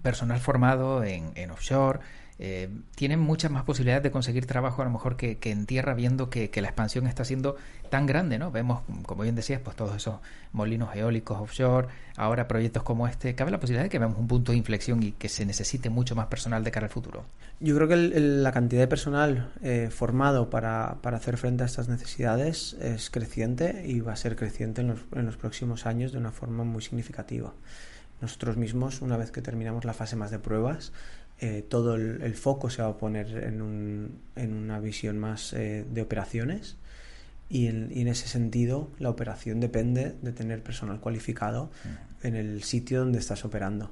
personal 0.00 0.40
formado 0.40 1.04
en, 1.04 1.32
en 1.34 1.50
offshore, 1.50 2.00
eh, 2.38 2.68
tienen 2.94 3.20
muchas 3.20 3.50
más 3.50 3.64
posibilidades 3.64 4.02
de 4.02 4.10
conseguir 4.10 4.46
trabajo 4.46 4.82
a 4.82 4.84
lo 4.84 4.90
mejor 4.90 5.16
que, 5.16 5.38
en 5.42 5.66
tierra, 5.66 5.94
viendo 5.94 6.30
que, 6.30 6.50
la 6.60 6.68
expansión 6.68 7.06
está 7.06 7.24
siendo 7.24 7.56
tan 7.90 8.06
grande, 8.06 8.38
¿no? 8.38 8.50
Vemos, 8.50 8.82
como 9.06 9.22
bien 9.22 9.34
decías, 9.34 9.60
pues 9.62 9.76
todos 9.76 9.94
esos 9.94 10.16
molinos 10.52 10.94
eólicos 10.96 11.38
offshore, 11.38 11.88
ahora 12.16 12.48
proyectos 12.48 12.82
como 12.82 13.06
este. 13.06 13.34
¿Cabe 13.34 13.50
la 13.50 13.60
posibilidad 13.60 13.84
de 13.84 13.90
que 13.90 13.98
veamos 13.98 14.18
un 14.18 14.28
punto 14.28 14.52
de 14.52 14.58
inflexión 14.58 15.02
y 15.02 15.12
que 15.12 15.28
se 15.28 15.44
necesite 15.44 15.90
mucho 15.90 16.14
más 16.14 16.26
personal 16.26 16.64
de 16.64 16.70
cara 16.70 16.86
al 16.86 16.92
futuro? 16.92 17.24
Yo 17.60 17.76
creo 17.76 17.86
que 17.86 17.96
la 17.96 18.50
cantidad 18.50 18.80
de 18.80 18.88
personal 18.88 19.52
eh, 19.62 19.88
formado 19.90 20.50
para, 20.50 20.98
hacer 21.02 21.36
frente 21.36 21.62
a 21.62 21.66
estas 21.66 21.88
necesidades 21.88 22.74
es 22.80 23.10
creciente 23.10 23.84
y 23.86 24.00
va 24.00 24.14
a 24.14 24.16
ser 24.16 24.36
creciente 24.36 24.80
en 24.80 24.88
los, 24.88 25.00
en 25.12 25.26
los 25.26 25.36
próximos 25.36 25.86
años 25.86 26.12
de 26.12 26.18
una 26.18 26.32
forma 26.32 26.64
muy 26.64 26.82
significativa. 26.82 27.52
nosotros 28.20 28.56
mismos, 28.56 29.02
una 29.02 29.16
vez 29.16 29.30
que 29.30 29.42
terminamos 29.42 29.84
la 29.84 29.92
fase 29.92 30.16
más 30.16 30.30
de 30.30 30.38
pruebas, 30.38 30.92
eh, 31.44 31.66
todo 31.68 31.96
el, 31.96 32.34
foco 32.36 32.70
se 32.70 32.82
va 32.82 32.90
a 32.90 32.96
poner 32.98 33.36
en, 33.42 33.62
un, 33.62 34.20
en 34.36 34.54
una 34.54 34.78
visión 34.78 35.18
más 35.18 35.52
eh, 35.54 35.84
de 35.92 36.00
operaciones 36.00 36.76
y 37.48 37.66
en, 37.66 38.06
ese 38.06 38.28
sentido 38.28 38.88
la 39.00 39.10
operación 39.10 39.58
depende 39.58 40.14
de 40.22 40.30
tener 40.30 40.62
personal 40.62 41.00
cualificado 41.00 41.72
en 42.22 42.36
el 42.36 42.62
sitio 42.62 43.00
donde 43.00 43.18
estás 43.18 43.44
operando 43.44 43.90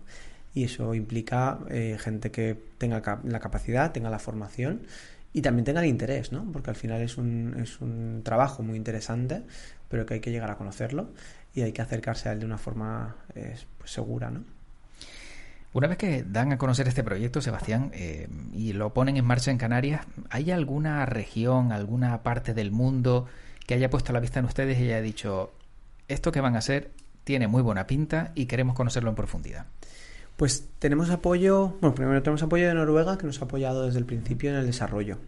y 0.54 0.62
eso 0.62 0.94
implica 0.94 1.58
eh, 1.70 1.96
gente 1.98 2.30
que 2.30 2.56
tenga 2.78 3.20
la 3.24 3.40
capacidad, 3.40 3.90
tenga 3.90 4.10
la 4.10 4.20
formación 4.20 4.82
y 5.32 5.42
también 5.42 5.64
tenga 5.64 5.80
el 5.80 5.88
interés, 5.88 6.30
¿no? 6.30 6.52
Porque 6.52 6.70
al 6.70 6.76
final 6.76 7.02
es 7.02 7.18
un, 7.18 7.56
es 7.60 7.80
un 7.80 8.20
trabajo 8.22 8.62
muy 8.62 8.76
interesante, 8.76 9.42
pero 9.88 10.06
que 10.06 10.14
hay 10.14 10.20
que 10.20 10.30
llegar 10.30 10.52
a 10.52 10.56
conocerlo 10.56 11.10
y 11.52 11.62
hay 11.62 11.72
que 11.72 11.82
acercarse 11.82 12.28
a 12.28 12.32
él 12.32 12.38
de 12.38 12.46
una 12.46 12.58
forma 12.58 13.16
pues, 13.34 13.90
segura, 13.90 14.30
¿no? 14.30 14.44
Una 15.72 15.86
vez 15.86 15.98
que 15.98 16.24
dan 16.24 16.52
a 16.52 16.58
conocer 16.58 16.88
este 16.88 17.04
proyecto, 17.04 17.40
Sebastián, 17.40 17.92
eh, 17.94 18.28
y 18.52 18.72
lo 18.72 18.92
ponen 18.92 19.16
en 19.16 19.24
marcha 19.24 19.52
en 19.52 19.58
Canarias, 19.58 20.04
¿hay 20.28 20.50
alguna 20.50 21.06
región, 21.06 21.70
alguna 21.70 22.22
parte 22.24 22.54
del 22.54 22.72
mundo 22.72 23.26
que 23.66 23.74
haya 23.74 23.88
puesto 23.88 24.12
la 24.12 24.18
vista 24.18 24.40
en 24.40 24.46
ustedes 24.46 24.78
y 24.80 24.84
haya 24.84 25.00
dicho, 25.00 25.52
esto 26.08 26.32
que 26.32 26.40
van 26.40 26.56
a 26.56 26.58
hacer 26.58 26.90
tiene 27.22 27.46
muy 27.46 27.62
buena 27.62 27.86
pinta 27.86 28.32
y 28.34 28.46
queremos 28.46 28.74
conocerlo 28.74 29.10
en 29.10 29.16
profundidad? 29.16 29.66
Pues 30.36 30.66
tenemos 30.80 31.10
apoyo, 31.10 31.76
bueno, 31.80 31.94
primero 31.94 32.22
tenemos 32.22 32.42
apoyo 32.42 32.66
de 32.66 32.74
Noruega 32.74 33.16
que 33.16 33.26
nos 33.26 33.40
ha 33.40 33.44
apoyado 33.44 33.86
desde 33.86 34.00
el 34.00 34.06
principio 34.06 34.50
en 34.50 34.56
el 34.56 34.66
desarrollo. 34.66 35.18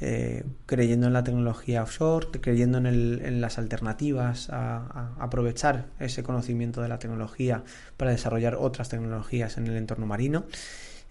Eh, 0.00 0.44
creyendo 0.66 1.08
en 1.08 1.12
la 1.12 1.24
tecnología 1.24 1.82
offshore, 1.82 2.28
creyendo 2.40 2.78
en, 2.78 3.40
las 3.40 3.58
alternativas 3.58 4.48
a, 4.48 5.10
aprovechar 5.18 5.86
ese 5.98 6.22
conocimiento 6.22 6.80
de 6.82 6.88
la 6.88 7.00
tecnología 7.00 7.64
para 7.96 8.12
desarrollar 8.12 8.54
otras 8.54 8.88
tecnologías 8.88 9.56
en 9.56 9.66
el 9.66 9.76
entorno 9.76 10.06
marino. 10.06 10.44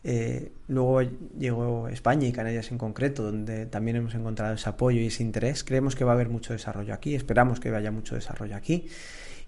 Eh, 0.06 0.54
luego 0.70 1.02
llegó 1.38 1.90
España 1.90 2.28
y 2.28 2.32
Canarias 2.32 2.72
en 2.72 2.78
concreto, 2.78 3.24
donde 3.24 3.66
también 3.66 3.98
hemos 3.98 4.16
encontrado 4.16 4.54
ese 4.54 4.70
apoyo 4.70 5.02
y 5.02 5.08
ese 5.08 5.22
interés. 5.22 5.66
Creemos 5.66 5.98
que 5.98 6.06
va 6.06 6.12
a 6.12 6.16
haber 6.16 6.30
mucho 6.30 6.54
desarrollo 6.54 6.94
aquí, 6.94 7.14
esperamos 7.14 7.60
que 7.60 7.76
haya 7.76 7.92
mucho 7.92 8.16
desarrollo 8.16 8.56
aquí. 8.56 8.88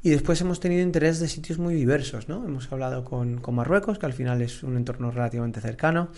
Y 0.01 0.09
después 0.09 0.39
hemos 0.41 0.59
tenido 0.59 0.81
interés 0.81 1.19
de 1.19 1.29
sitios 1.29 1.59
muy 1.59 1.75
diversos, 1.75 2.27
¿no? 2.27 2.45
Hemos 2.45 2.71
hablado 2.71 3.05
con 3.05 3.41
Marruecos, 3.53 3.99
que 3.99 4.05
al 4.05 4.13
final 4.13 4.41
es 4.41 4.63
un 4.63 4.75
entorno 4.75 5.11
relativamente 5.11 5.61
cercano. 5.61 6.09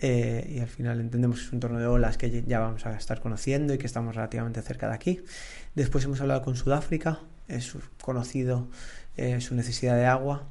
Eh, 0.00 0.54
y 0.56 0.60
al 0.60 0.68
final 0.68 1.00
entendemos 1.00 1.38
que 1.38 1.46
es 1.46 1.52
un 1.52 1.56
entorno 1.56 1.80
de 1.80 1.86
olas 1.86 2.16
que 2.16 2.44
ya 2.46 2.60
vamos 2.60 2.86
a 2.86 2.96
estar 2.96 3.20
conociendo 3.20 3.74
y 3.74 3.78
que 3.78 3.86
estamos 3.86 4.14
relativamente 4.14 4.62
cerca 4.62 4.88
de 4.88 4.94
aquí. 4.94 5.20
Después 5.74 6.04
hemos 6.04 6.20
hablado 6.20 6.42
con 6.42 6.56
Sudáfrica, 6.56 7.20
es 7.48 7.74
conocido 8.00 8.68
eh, 9.16 9.40
su 9.40 9.54
necesidad 9.54 9.96
de 9.96 10.06
agua 10.06 10.48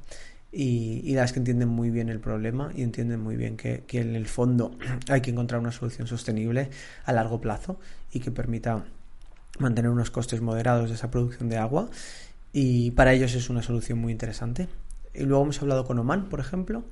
y, 0.52 1.14
las 1.14 1.32
que 1.32 1.38
entienden 1.38 1.68
muy 1.68 1.90
bien 1.90 2.08
el 2.08 2.20
problema 2.20 2.70
y 2.74 2.82
entienden 2.82 3.20
muy 3.20 3.36
bien 3.36 3.56
que, 3.56 3.84
que 3.86 4.00
en 4.00 4.16
el 4.16 4.26
fondo 4.26 4.76
hay 5.08 5.20
que 5.20 5.30
encontrar 5.30 5.60
una 5.60 5.72
solución 5.72 6.06
sostenible 6.06 6.70
a 7.04 7.12
largo 7.12 7.40
plazo 7.40 7.78
y 8.12 8.20
que 8.20 8.30
permita 8.30 8.84
mantener 9.58 9.90
unos 9.90 10.10
costes 10.10 10.40
moderados 10.40 10.90
de 10.90 10.94
esa 10.94 11.10
producción 11.10 11.48
de 11.48 11.56
agua 11.56 11.90
y 12.52 12.90
para 12.92 13.12
ellos 13.12 13.34
es 13.34 13.50
una 13.50 13.62
solución 13.62 13.98
muy 13.98 14.12
interesante. 14.12 14.68
Y 15.14 15.24
luego 15.24 15.42
hemos 15.44 15.60
hablado 15.62 15.84
con 15.84 15.98
Oman, 15.98 16.28
por 16.28 16.40
ejemplo. 16.40 16.84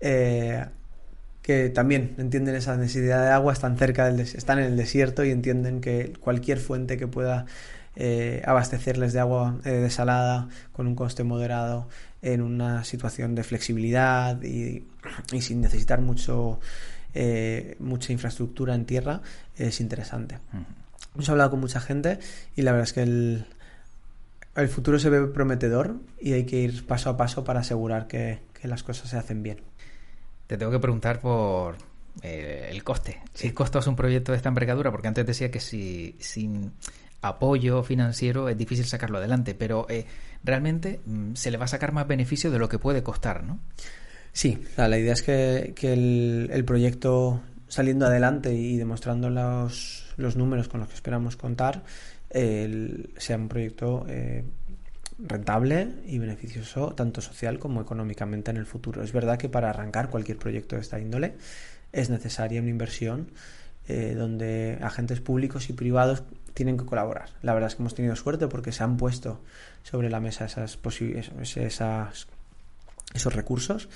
Eh, 0.00 0.64
que 1.48 1.70
también 1.70 2.14
entienden 2.18 2.56
esa 2.56 2.76
necesidad 2.76 3.24
de 3.24 3.30
agua, 3.30 3.54
están 3.54 3.78
cerca 3.78 4.04
del 4.04 4.20
están 4.20 4.58
en 4.58 4.66
el 4.66 4.76
desierto 4.76 5.24
y 5.24 5.30
entienden 5.30 5.80
que 5.80 6.12
cualquier 6.20 6.58
fuente 6.58 6.98
que 6.98 7.06
pueda 7.06 7.46
eh, 7.96 8.42
abastecerles 8.44 9.14
de 9.14 9.20
agua 9.20 9.58
eh, 9.64 9.70
desalada 9.70 10.50
con 10.72 10.86
un 10.86 10.94
coste 10.94 11.24
moderado 11.24 11.88
en 12.20 12.42
una 12.42 12.84
situación 12.84 13.34
de 13.34 13.44
flexibilidad 13.44 14.42
y, 14.42 14.84
sin 15.40 15.62
necesitar 15.62 16.02
mucho 16.02 16.60
eh, 17.14 17.76
mucha 17.78 18.12
infraestructura 18.12 18.74
en 18.74 18.84
tierra 18.84 19.22
es 19.56 19.80
interesante. 19.80 20.40
Hemos 21.14 21.30
hablado 21.30 21.52
con 21.52 21.60
mucha 21.60 21.80
gente 21.80 22.18
y 22.56 22.60
la 22.60 22.72
verdad 22.72 22.88
es 22.88 22.92
que 22.92 23.02
el, 23.04 23.46
el 24.54 24.68
futuro 24.68 24.98
se 24.98 25.08
ve 25.08 25.26
prometedor 25.28 25.96
y 26.20 26.34
hay 26.34 26.44
que 26.44 26.58
ir 26.58 26.86
paso 26.86 27.08
a 27.08 27.16
paso 27.16 27.42
para 27.42 27.60
asegurar 27.60 28.06
que 28.06 28.38
las 28.64 28.82
cosas 28.82 29.08
se 29.08 29.16
hacen 29.16 29.42
bien. 29.42 29.62
Te 30.48 30.56
tengo 30.56 30.72
que 30.72 30.78
preguntar 30.80 31.20
por 31.20 31.76
eh, 32.22 32.68
el 32.70 32.82
coste. 32.82 33.20
Si 33.34 33.48
es 33.48 33.86
un 33.86 33.94
proyecto 33.94 34.32
de 34.32 34.36
esta 34.38 34.48
envergadura, 34.48 34.90
porque 34.90 35.06
antes 35.06 35.26
decía 35.26 35.50
que 35.50 35.60
si 35.60 36.16
sin 36.20 36.72
apoyo 37.20 37.82
financiero 37.82 38.48
es 38.48 38.56
difícil 38.56 38.86
sacarlo 38.86 39.18
adelante, 39.18 39.54
pero 39.54 39.86
eh, 39.90 40.06
realmente 40.42 41.00
mm, 41.04 41.34
se 41.34 41.50
le 41.50 41.58
va 41.58 41.66
a 41.66 41.68
sacar 41.68 41.92
más 41.92 42.08
beneficio 42.08 42.50
de 42.50 42.58
lo 42.58 42.68
que 42.68 42.78
puede 42.78 43.02
costar, 43.02 43.44
¿no? 43.44 43.60
Sí, 44.32 44.58
la 44.76 44.98
idea 44.98 45.12
es 45.12 45.22
que, 45.22 45.74
el, 45.82 46.64
proyecto 46.64 47.42
saliendo 47.66 48.06
adelante 48.06 48.54
y 48.54 48.78
demostrando 48.78 49.28
los, 49.28 50.06
los, 50.16 50.36
números 50.36 50.68
con 50.68 50.80
los 50.80 50.88
que 50.88 50.94
esperamos 50.94 51.36
contar 51.36 51.82
sea 52.30 53.36
un 53.36 53.48
proyecto 53.48 54.06
eh, 54.08 54.44
rentable 55.18 55.88
y 56.06 56.18
beneficioso 56.18 56.94
tanto 56.94 57.20
social 57.20 57.58
como 57.58 57.80
económicamente 57.80 58.50
en 58.50 58.56
el 58.56 58.66
futuro. 58.66 59.02
Es 59.02 59.12
verdad 59.12 59.38
que 59.38 59.48
para 59.48 59.70
arrancar 59.70 60.10
cualquier 60.10 60.38
proyecto 60.38 60.76
de 60.76 60.82
esta 60.82 61.00
índole 61.00 61.34
es 61.92 62.10
necesaria 62.10 62.60
una 62.60 62.70
inversión 62.70 63.30
eh, 63.88 64.14
donde 64.16 64.78
agentes 64.82 65.20
públicos 65.20 65.70
y 65.70 65.72
privados 65.72 66.22
tienen 66.54 66.76
que 66.76 66.84
colaborar. 66.84 67.30
La 67.42 67.54
verdad 67.54 67.68
es 67.68 67.76
que 67.76 67.82
hemos 67.82 67.94
tenido 67.94 68.16
suerte 68.16 68.46
porque 68.46 68.72
se 68.72 68.84
han 68.84 68.96
puesto 68.96 69.40
sobre 69.82 70.10
la 70.10 70.20
mesa 70.20 70.44
esas 70.44 70.78
esas, 71.56 72.26
esos 73.14 73.34
recursos 73.34 73.88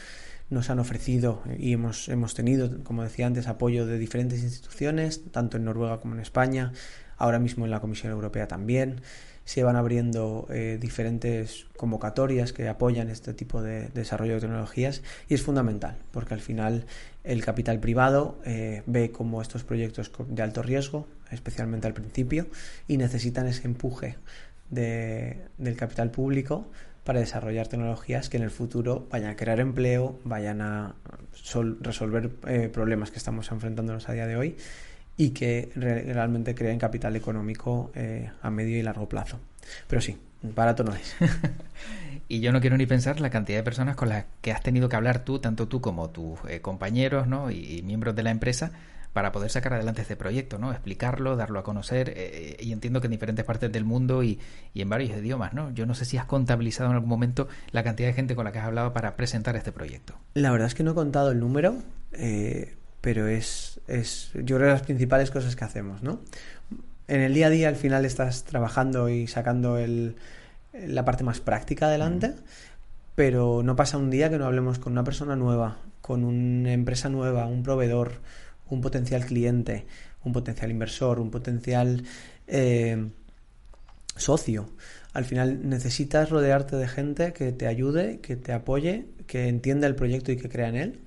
nos 0.51 0.71
han 0.71 0.79
ofrecido 0.79 1.43
y 1.59 1.73
hemos, 1.73 2.09
hemos 2.09 2.35
tenido, 2.35 2.83
como 2.85 3.03
decía 3.03 3.27
antes, 3.27 3.49
apoyo 3.49 3.87
de 3.87 3.99
diferentes 3.99 4.43
instituciones, 4.43 5.23
tanto 5.31 5.57
en 5.57 5.65
Noruega 5.65 6.01
como 6.01 6.15
en 6.15 6.21
España, 6.21 6.73
ahora 7.17 7.39
mismo 7.39 7.65
en 7.65 7.71
la 7.71 7.81
Comisión 7.81 8.13
Europea 8.13 8.49
también 8.49 9.01
se 9.45 9.63
van 9.65 9.77
abriendo 9.77 10.47
eh, 10.51 10.79
diferentes 10.81 11.67
convocatorias 11.77 12.53
que 12.53 12.69
apoyan 12.69 13.11
este 13.11 13.35
tipo 13.35 13.63
de, 13.63 13.89
desarrollo 13.89 14.35
de 14.35 14.41
tecnologías 14.41 15.03
y 15.29 15.35
es 15.35 15.43
fundamental 15.43 15.97
porque 16.13 16.35
al 16.35 16.41
final 16.41 16.87
el 17.25 17.45
capital 17.45 17.79
privado 17.81 18.39
eh, 18.45 18.83
ve 18.87 19.11
como 19.11 19.43
estos 19.43 19.65
proyectos 19.65 20.11
de 20.29 20.43
alto 20.43 20.63
riesgo, 20.63 21.07
especialmente 21.31 21.87
al 21.87 21.95
principio, 21.95 22.47
y 22.89 22.97
necesitan 22.97 23.47
ese 23.47 23.67
empuje 23.67 24.17
del 24.71 25.77
capital 25.77 26.11
público 26.11 26.67
para 27.05 27.21
desarrollar 27.21 27.69
tecnologías 27.69 28.29
que 28.29 28.39
en 28.39 28.43
el 28.43 28.51
futuro 28.51 29.07
vayan 29.11 29.31
a 29.31 29.37
crear 29.37 29.61
empleo, 29.61 30.19
vayan 30.25 30.63
a 30.63 30.95
resolver 31.81 32.31
eh, 32.47 32.71
problemas 32.73 33.11
que 33.11 33.19
estamos 33.19 33.51
enfrentándonos 33.51 34.09
a 34.09 34.13
día 34.13 34.27
de 34.27 34.37
hoy 34.37 34.57
y 35.17 35.31
que 35.31 35.71
realmente 35.75 36.55
creen 36.55 36.79
capital 36.79 37.17
económico 37.17 37.91
eh, 37.95 38.31
a 38.43 38.51
medio 38.51 38.79
y 38.79 38.83
largo 38.83 39.09
plazo. 39.09 39.39
Pero 39.87 40.01
sí, 40.01 40.19
barato 40.43 40.85
no 40.85 40.95
es. 40.95 41.15
y 42.29 42.41
yo 42.41 42.53
no 42.53 42.61
quiero 42.61 42.77
ni 42.77 42.87
pensar 42.87 43.21
la 43.21 43.31
cantidad 43.31 43.59
de 43.59 43.63
personas 43.63 43.97
con 43.97 44.09
las 44.09 44.25
que 44.41 44.53
has 44.53 44.63
tenido 44.63 44.89
que 44.89 44.97
hablar 44.97 45.25
tú, 45.25 45.39
tanto 45.39 45.69
tú 45.69 45.81
como 45.81 46.11
tus 46.11 46.39
eh, 46.49 46.61
compañeros 46.61 47.27
¿no? 47.27 47.51
y, 47.51 47.83
miembros 47.83 48.17
de 48.17 48.23
la 48.23 48.31
empresa, 48.31 48.73
para 49.13 49.31
poder 49.31 49.51
sacar 49.51 49.75
adelante 49.75 50.01
este 50.01 50.17
proyecto, 50.17 50.59
¿no? 50.59 50.73
Explicarlo, 50.73 51.37
darlo 51.37 51.59
a 51.59 51.63
conocer, 51.63 52.15
eh, 52.17 52.57
y 52.59 52.73
entiendo 52.73 53.03
que 53.03 53.09
en 53.09 53.11
diferentes 53.11 53.45
partes 53.45 53.71
del 53.71 53.85
mundo 53.85 54.23
y, 54.23 54.39
y, 54.73 54.81
en 54.81 54.89
varios 54.89 55.19
idiomas, 55.19 55.53
¿no? 55.53 55.71
Yo 55.75 55.85
no 55.85 55.95
sé 55.95 56.07
si 56.07 56.17
has 56.17 56.25
contabilizado 56.25 56.89
en 56.89 56.95
algún 56.95 57.11
momento 57.11 57.47
la 57.73 57.83
cantidad 57.85 58.09
de 58.09 58.15
gente 58.15 58.35
con 58.35 58.47
la 58.47 58.53
que 58.53 58.61
has 58.61 58.65
hablado 58.65 58.95
para 58.95 59.15
presentar 59.15 59.55
este 59.55 59.71
proyecto. 59.71 60.15
La 60.33 60.51
verdad 60.51 60.69
es 60.69 60.75
que 60.75 60.83
no 60.83 60.93
he 60.93 60.95
contado 60.95 61.31
el 61.31 61.41
número, 61.41 61.77
eh, 62.13 62.75
pero 63.03 63.27
es, 63.27 63.81
es, 63.89 64.31
yo 64.33 64.57
creo, 64.57 64.71
las 64.71 64.83
principales 64.83 65.31
cosas 65.31 65.55
que 65.55 65.65
hacemos, 65.65 66.03
¿no? 66.03 66.21
En 67.09 67.21
el 67.21 67.35
día 67.35 67.49
a 67.49 67.51
día 67.51 67.69
al 67.69 67.77
final 67.77 68.07
estás 68.07 68.45
trabajando 68.45 69.11
y 69.11 69.27
sacando 69.27 69.77
el, 69.77 70.17
la 70.73 71.05
parte 71.05 71.25
más 71.25 71.41
práctica 71.41 71.87
adelante, 71.87 72.33
pero 73.15 73.63
no 73.63 73.77
pasa 73.77 73.99
un 73.99 74.09
día 74.09 74.31
que 74.31 74.39
no 74.39 74.47
hablemos 74.47 74.79
con 74.79 74.93
una 74.93 75.05
persona 75.05 75.37
nueva, 75.37 75.79
con 76.01 76.25
una 76.25 76.73
empresa 76.73 77.11
nueva, 77.11 77.47
un 77.47 77.63
proveedor, 77.63 78.13
un 78.71 78.81
potencial 78.81 79.27
cliente, 79.27 79.85
un 80.25 80.33
potencial 80.33 80.71
inversor, 80.71 81.19
un 81.19 81.31
potencial 81.31 82.05
eh, 82.47 83.09
socio. 84.17 84.71
Al 85.13 85.25
final 85.25 85.69
necesitas 85.69 86.31
rodearte 86.31 86.77
de 86.77 86.89
gente 86.89 87.33
que 87.33 87.53
te 87.53 87.67
ayude, 87.67 88.21
que 88.21 88.37
te 88.37 88.53
apoye, 88.53 89.07
que 89.27 89.49
entienda 89.49 89.89
el 89.89 89.97
proyecto 89.97 90.33
y 90.33 90.37
que 90.37 90.49
crea 90.49 90.69
en 90.69 90.77
él. 90.77 91.01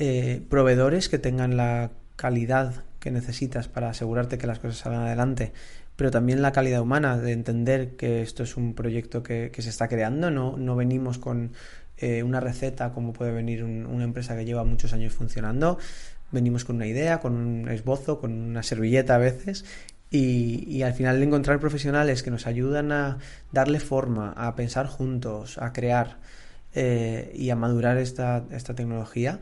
Eh, 0.00 0.42
proveedores 0.48 1.08
que 1.08 1.18
tengan 1.18 1.56
la 1.56 1.90
calidad 2.14 2.84
que 3.00 3.10
necesitas 3.10 3.66
para 3.66 3.90
asegurarte 3.90 4.38
que 4.38 4.46
las 4.46 4.60
cosas 4.60 4.78
salgan 4.78 5.02
adelante, 5.02 5.52
pero 5.96 6.12
también 6.12 6.40
la 6.40 6.52
calidad 6.52 6.82
humana 6.82 7.18
de 7.18 7.32
entender 7.32 7.96
que 7.96 8.22
esto 8.22 8.44
es 8.44 8.56
un 8.56 8.74
proyecto 8.74 9.24
que, 9.24 9.50
se 9.58 9.68
está 9.68 9.88
creando, 9.88 10.30
no, 10.30 10.56
no 10.56 10.76
venimos 10.76 11.18
con 11.18 11.50
eh, 11.96 12.22
una 12.22 12.38
receta 12.38 12.92
como 12.92 13.12
puede 13.12 13.32
venir 13.32 13.64
una 13.64 14.04
empresa 14.04 14.36
que 14.36 14.44
lleva 14.44 14.62
muchos 14.62 14.92
años 14.92 15.14
funcionando, 15.14 15.78
venimos 16.30 16.64
con 16.64 16.76
una 16.76 16.86
idea, 16.86 17.18
con 17.18 17.34
un 17.34 17.68
esbozo, 17.68 18.20
con 18.20 18.30
una 18.32 18.62
servilleta 18.62 19.16
a 19.16 19.18
veces 19.18 19.64
y, 20.12 20.62
y, 20.68 20.82
al 20.84 20.94
final 20.94 21.20
encontrar 21.20 21.58
profesionales 21.58 22.22
que 22.22 22.30
nos 22.30 22.46
ayudan 22.46 22.92
a 22.92 23.18
darle 23.50 23.80
forma, 23.80 24.32
a 24.36 24.54
pensar 24.54 24.86
juntos, 24.86 25.58
a 25.58 25.72
crear 25.72 26.18
eh, 26.74 27.32
y 27.34 27.50
a 27.50 27.56
madurar 27.56 27.96
esta, 27.96 28.44
esta 28.52 28.74
tecnología 28.74 29.40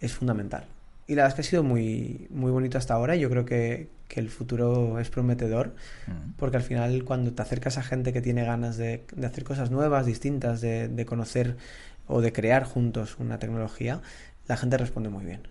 es 0.00 0.12
fundamental. 0.12 0.64
Y 1.06 1.14
la 1.14 1.22
verdad 1.22 1.28
es 1.28 1.34
que 1.34 1.48
ha 1.48 1.50
sido 1.50 1.62
muy, 1.62 2.26
muy 2.30 2.50
bonito 2.50 2.76
hasta 2.76 2.94
ahora. 2.94 3.16
Yo 3.16 3.30
creo 3.30 3.44
que, 3.46 3.88
que 4.08 4.20
el 4.20 4.28
futuro 4.28 4.98
es 4.98 5.08
prometedor, 5.08 5.74
mm. 6.06 6.32
porque 6.36 6.58
al 6.58 6.62
final 6.62 7.04
cuando 7.04 7.32
te 7.32 7.40
acercas 7.40 7.78
a 7.78 7.82
gente 7.82 8.12
que 8.12 8.20
tiene 8.20 8.44
ganas 8.44 8.76
de, 8.76 9.04
de 9.14 9.26
hacer 9.26 9.44
cosas 9.44 9.70
nuevas, 9.70 10.04
distintas, 10.04 10.60
de, 10.60 10.88
de, 10.88 11.06
conocer 11.06 11.56
o 12.06 12.20
de 12.20 12.32
crear 12.32 12.64
juntos 12.64 13.16
una 13.18 13.38
tecnología, 13.38 14.02
la 14.48 14.56
gente 14.56 14.76
responde 14.76 15.08
muy 15.08 15.24
bien. 15.24 15.48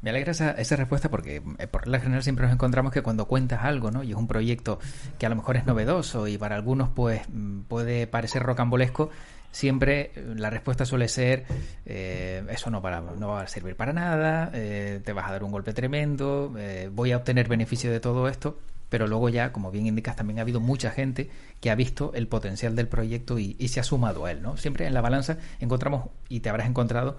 Me 0.00 0.10
alegra 0.10 0.30
esa, 0.30 0.52
esa 0.52 0.76
respuesta 0.76 1.10
porque 1.10 1.42
eh, 1.58 1.66
por 1.66 1.88
la 1.88 1.98
general 1.98 2.22
siempre 2.22 2.44
nos 2.44 2.54
encontramos 2.54 2.92
que 2.92 3.02
cuando 3.02 3.26
cuentas 3.26 3.64
algo, 3.64 3.90
¿no? 3.90 4.04
Y 4.04 4.12
es 4.12 4.16
un 4.16 4.28
proyecto 4.28 4.78
que 5.18 5.26
a 5.26 5.28
lo 5.28 5.34
mejor 5.34 5.56
es 5.56 5.66
novedoso 5.66 6.28
y 6.28 6.38
para 6.38 6.54
algunos 6.54 6.88
pues 6.88 7.22
mm, 7.28 7.62
puede 7.62 8.06
parecer 8.06 8.42
rocambolesco, 8.44 9.10
siempre 9.58 10.12
eh, 10.14 10.34
la 10.36 10.50
respuesta 10.50 10.84
suele 10.86 11.08
ser 11.08 11.44
eh, 11.84 12.44
eso 12.48 12.70
no, 12.70 12.80
para, 12.80 13.00
no 13.00 13.28
va 13.28 13.42
a 13.42 13.48
servir 13.48 13.74
para 13.74 13.92
nada, 13.92 14.52
eh, 14.54 15.00
te 15.04 15.12
vas 15.12 15.28
a 15.28 15.32
dar 15.32 15.42
un 15.42 15.50
golpe 15.50 15.72
tremendo, 15.72 16.54
voy 16.92 17.10
a 17.10 17.16
obtener 17.16 17.48
beneficio 17.48 17.90
de 17.90 17.98
todo 17.98 18.28
esto, 18.28 18.58
pero 18.88 19.08
luego 19.08 19.28
ya, 19.28 19.52
como 19.52 19.72
bien 19.72 19.86
indicas, 19.86 20.14
también 20.14 20.38
ha 20.38 20.42
habido 20.42 20.60
mucha 20.60 20.92
gente 20.92 21.28
que 21.60 21.70
ha 21.70 21.74
visto 21.74 22.12
el 22.14 22.28
potencial 22.28 22.76
del 22.76 22.86
proyecto 22.86 23.38
y, 23.38 23.56
y 23.58 23.68
se 23.68 23.80
ha 23.80 23.82
sumado 23.82 24.26
a 24.26 24.30
él, 24.30 24.42
¿no? 24.42 24.56
Siempre 24.56 24.86
en 24.86 24.94
la 24.94 25.00
balanza 25.00 25.38
encontramos, 25.58 26.08
y 26.28 26.38
te 26.38 26.50
habrás 26.50 26.68
encontrado, 26.68 27.18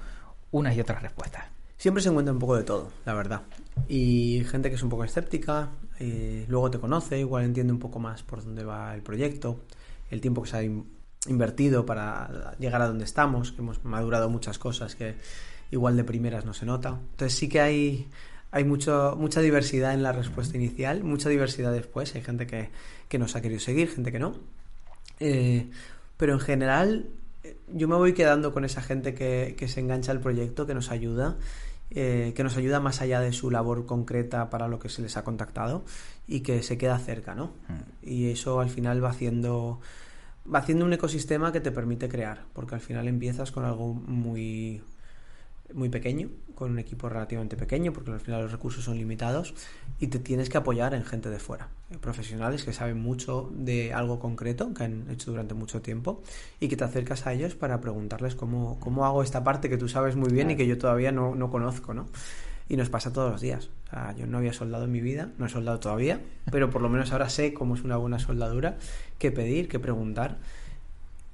unas 0.52 0.76
y 0.78 0.80
otras 0.80 1.02
respuestas. 1.02 1.44
Siempre 1.78 2.02
se 2.02 2.10
encuentra 2.10 2.34
un 2.34 2.40
poco 2.40 2.56
de 2.56 2.64
todo, 2.64 2.90
la 3.06 3.14
verdad. 3.14 3.42
Y 3.90 4.46
gente 4.50 4.70
que 4.70 4.76
es 4.76 4.84
un 4.84 4.90
poco 4.90 5.04
escéptica, 5.04 5.72
luego 6.48 6.72
te 6.72 6.80
conoce, 6.80 7.20
igual 7.20 7.44
entiende 7.44 7.74
un 7.74 7.80
poco 7.80 8.00
más 8.00 8.24
por 8.24 8.44
dónde 8.44 8.64
va 8.64 8.96
el 8.96 9.02
proyecto, 9.02 9.60
el 10.10 10.22
tiempo 10.22 10.42
que 10.42 10.50
se 10.50 10.58
ha 10.58 10.62
invertido 11.28 11.86
para 11.86 12.56
llegar 12.60 12.82
a 12.82 12.88
donde 12.88 13.06
estamos, 13.06 13.52
que 13.52 13.62
hemos 13.62 13.84
madurado 13.84 14.30
muchas 14.30 14.58
cosas 14.58 14.96
que 14.96 15.16
igual 15.72 15.98
de 15.98 16.04
primeras 16.04 16.46
no 16.46 16.54
se 16.54 16.66
nota. 16.66 16.98
Entonces 17.12 17.38
sí 17.38 17.50
que 17.50 17.60
hay, 17.60 18.08
hay 18.52 18.64
mucho, 18.64 19.16
mucha 19.18 19.42
diversidad 19.42 19.94
en 19.94 20.04
la 20.04 20.12
respuesta 20.12 20.58
inicial, 20.58 21.04
mucha 21.04 21.30
diversidad 21.30 21.72
después. 21.72 22.16
Hay 22.16 22.22
gente 22.22 22.48
que, 22.48 22.70
que 23.08 23.20
nos 23.20 23.36
ha 23.36 23.42
querido 23.42 23.60
seguir, 23.60 23.90
gente 23.90 24.12
que 24.12 24.20
no. 24.20 24.36
Eh, 25.20 25.70
pero 26.18 26.34
en 26.34 26.40
general 26.40 27.10
yo 27.74 27.88
me 27.88 27.96
voy 27.96 28.14
quedando 28.14 28.54
con 28.54 28.66
esa 28.66 28.82
gente 28.82 29.14
que, 29.14 29.56
que 29.58 29.68
se 29.68 29.80
engancha 29.80 30.12
al 30.12 30.22
proyecto, 30.22 30.66
que 30.66 30.74
nos 30.74 30.92
ayuda. 30.92 31.38
Eh, 31.92 32.34
que 32.36 32.44
nos 32.44 32.56
ayuda 32.56 32.80
más 32.80 33.02
allá 33.02 33.20
de 33.20 33.34
su 33.34 33.50
labor 33.50 33.88
concreta 33.88 34.52
para 34.52 34.68
lo 34.68 34.78
que 34.78 34.90
se 34.90 35.02
les 35.02 35.18
ha 35.18 35.24
contactado 35.24 35.84
y 36.28 36.42
que 36.42 36.62
se 36.62 36.78
queda 36.78 37.00
cerca, 37.00 37.34
¿no? 37.34 37.48
Mm. 37.68 38.08
Y 38.08 38.30
eso 38.30 38.60
al 38.60 38.70
final 38.70 39.04
va 39.04 39.10
haciendo 39.10 39.80
haciendo 40.54 40.86
un 40.86 40.94
ecosistema 40.94 41.52
que 41.52 41.60
te 41.60 41.72
permite 41.72 42.10
crear, 42.10 42.46
porque 42.54 42.76
al 42.76 42.82
final 42.82 43.08
empiezas 43.08 43.52
con 43.52 43.66
algo 43.66 43.94
muy 43.94 44.82
muy 45.74 45.90
pequeño, 45.90 46.30
con 46.56 46.72
un 46.72 46.80
equipo 46.80 47.10
relativamente 47.10 47.56
pequeño, 47.56 47.94
porque 47.94 48.12
al 48.12 48.20
final 48.20 48.42
los 48.42 48.52
recursos 48.52 48.84
son 48.84 48.98
limitados, 48.98 49.54
y 50.00 50.08
te 50.08 50.20
tienes 50.20 50.50
que 50.50 50.58
apoyar 50.58 50.94
en 50.94 51.06
gente 51.06 51.30
de 51.30 51.40
fuera, 51.40 51.70
profesionales 52.02 52.64
que 52.64 52.74
saben 52.74 53.00
mucho 53.00 53.50
de 53.54 53.94
algo 53.94 54.20
concreto, 54.20 54.74
que 54.74 54.84
han 54.84 55.10
hecho 55.10 55.32
durante 55.32 55.54
mucho 55.54 55.82
tiempo, 55.82 56.22
y 56.60 56.68
que 56.68 56.76
te 56.76 56.84
acercas 56.84 57.28
a 57.28 57.34
ellos 57.34 57.56
para 57.56 57.80
preguntarles 57.82 58.36
cómo, 58.36 58.80
cómo 58.80 59.06
hago 59.06 59.24
esta 59.24 59.44
parte 59.44 59.70
que 59.70 59.78
tú 59.78 59.88
sabes 59.88 60.16
muy 60.16 60.32
bien 60.32 60.52
y 60.52 60.56
que 60.56 60.68
yo 60.68 60.78
todavía 60.78 61.12
no, 61.12 61.36
no 61.36 61.50
conozco, 61.50 61.94
¿no? 61.94 62.08
Y 62.70 62.78
nos 62.78 62.90
pasa 62.90 63.12
todos 63.12 63.32
los 63.32 63.42
días. 63.42 63.70
O 63.92 64.18
yo 64.18 64.28
no 64.28 64.38
había 64.38 64.54
soldado 64.54 64.86
en 64.86 64.92
mi 64.92 65.02
vida, 65.02 65.30
no 65.38 65.48
he 65.48 65.50
soldado 65.50 65.80
todavía, 65.80 66.22
pero 66.52 66.70
por 66.70 66.82
lo 66.82 66.90
menos 66.90 67.12
ahora 67.12 67.28
sé 67.30 67.54
cómo 67.54 67.76
es 67.76 67.82
una 67.82 67.98
buena 67.98 68.20
soldadura, 68.20 68.78
qué 69.18 69.32
pedir, 69.32 69.68
qué 69.68 69.80
preguntar. 69.80 70.38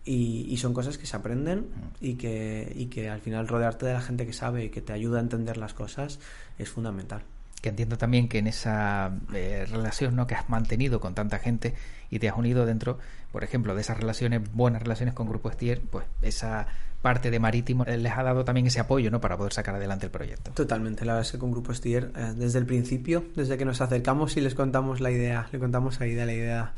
Y, 0.05 0.45
y, 0.49 0.57
son 0.57 0.75
cosas 0.75 0.99
que 0.99 1.07
se 1.07 1.17
aprenden 1.17 1.65
y 1.99 2.13
que, 2.13 2.71
y 2.75 2.85
que 2.85 3.09
al 3.09 3.21
final 3.21 3.47
rodearte 3.47 3.87
de 3.87 3.93
la 3.93 4.01
gente 4.01 4.27
que 4.27 4.33
sabe 4.33 4.65
y 4.65 4.69
que 4.69 4.79
te 4.79 4.93
ayuda 4.93 5.17
a 5.17 5.21
entender 5.21 5.57
las 5.57 5.73
cosas 5.73 6.19
es 6.59 6.69
fundamental. 6.69 7.23
Que 7.59 7.69
entiendo 7.69 7.97
también 7.97 8.29
que 8.29 8.37
en 8.37 8.45
esa 8.45 9.11
eh, 9.33 9.65
relación 9.67 10.15
¿no? 10.15 10.27
que 10.27 10.35
has 10.35 10.47
mantenido 10.47 10.99
con 10.99 11.15
tanta 11.15 11.39
gente 11.39 11.73
y 12.11 12.19
te 12.19 12.29
has 12.29 12.37
unido 12.37 12.67
dentro, 12.67 12.99
por 13.31 13.43
ejemplo, 13.43 13.73
de 13.73 13.81
esas 13.81 13.97
relaciones, 13.97 14.43
buenas 14.53 14.83
relaciones 14.83 15.15
con 15.15 15.27
Grupo 15.27 15.49
Estier, 15.49 15.81
pues 15.81 16.05
esa 16.21 16.67
parte 17.05 17.29
de 17.29 17.37
Marítimo 17.37 17.85
les 17.85 18.11
ha 18.11 18.23
dado 18.23 18.43
también 18.43 18.65
ese 18.65 18.79
apoyo 18.79 19.11
¿no? 19.11 19.21
para 19.21 19.37
poder 19.37 19.53
sacar 19.53 19.75
adelante 19.75 20.07
el 20.07 20.11
proyecto. 20.11 20.49
Totalmente, 20.55 21.05
la 21.05 21.13
verdad 21.13 21.27
es 21.27 21.33
que 21.33 21.37
con 21.37 21.51
Grupo 21.51 21.71
Stier, 21.71 22.11
eh, 22.15 22.33
desde 22.35 22.57
el 22.57 22.65
principio, 22.65 23.25
desde 23.35 23.59
que 23.59 23.63
nos 23.63 23.79
acercamos 23.79 24.35
y 24.37 24.41
les 24.41 24.55
contamos 24.55 25.01
la 25.01 25.11
idea, 25.11 25.47
le 25.51 25.59
contamos 25.59 26.01
a 26.01 26.07
Ida 26.07 26.25
la 26.25 26.33
idea 26.33 26.73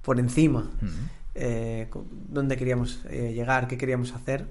por 0.00 0.18
encima, 0.18 0.60
uh 0.60 0.84
-huh. 0.86 1.08
eh, 1.34 1.90
dónde 2.26 2.56
queríamos 2.56 3.04
eh, 3.10 3.34
llegar, 3.34 3.68
qué 3.68 3.76
queríamos 3.76 4.14
hacer, 4.14 4.46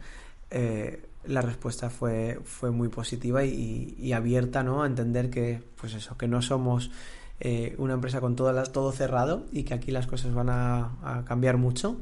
eh, 0.52 1.02
la 1.26 1.42
respuesta 1.42 1.90
fue, 1.90 2.40
fue 2.44 2.70
muy 2.70 2.90
positiva 2.90 3.44
y, 3.44 3.96
y, 3.98 4.14
abierta 4.14 4.62
¿no? 4.62 4.84
a 4.84 4.86
entender 4.86 5.32
que, 5.32 5.60
pues 5.82 5.96
eso, 5.96 6.16
que 6.20 6.28
no 6.28 6.44
somos 6.44 6.92
eh, 7.40 7.74
una 7.80 7.96
empresa 7.96 8.22
con 8.22 8.36
todo, 8.36 8.62
todo 8.66 8.92
cerrado 8.92 9.48
y 9.52 9.64
que 9.64 9.74
aquí 9.74 9.90
las 9.90 10.06
cosas 10.06 10.36
van 10.36 10.50
a, 10.50 10.92
a 11.04 11.26
cambiar 11.26 11.58
mucho 11.58 11.98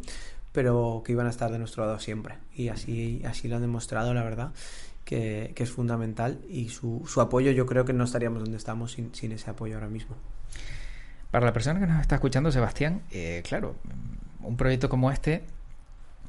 pero 0.54 1.02
que 1.04 1.12
iban 1.12 1.28
a 1.28 1.32
estar 1.32 1.52
de 1.52 1.60
nuestro 1.60 1.86
lado 1.86 2.00
siempre. 2.00 2.36
Y 2.56 2.70
así, 2.70 3.22
así 3.26 3.48
lo 3.48 3.58
han 3.58 3.63
demostrado, 3.63 4.13
la 4.13 4.24
verdad, 4.24 4.52
que, 5.04 5.52
que 5.56 5.63
es 5.63 5.72
fundamental. 5.72 6.39
Y 6.48 6.70
su, 6.70 7.04
su, 7.08 7.20
apoyo, 7.20 7.52
yo 7.52 7.66
creo 7.66 7.84
que 7.84 7.92
no 7.92 8.04
estaríamos 8.04 8.42
donde 8.44 8.58
estamos 8.58 8.94
sin, 8.94 9.13
sin, 9.13 9.32
ese 9.32 9.50
apoyo 9.50 9.76
ahora 9.76 9.89
mismo. 9.89 10.16
Para 11.32 11.48
la 11.48 11.54
persona 11.54 11.80
que 11.80 11.88
nos 11.88 12.00
está 12.00 12.16
escuchando, 12.16 12.52
Sebastián, 12.52 13.02
eh, 13.12 13.42
claro, 13.44 13.76
un 14.42 14.56
proyecto 14.56 14.88
como 14.88 15.12
este, 15.12 15.44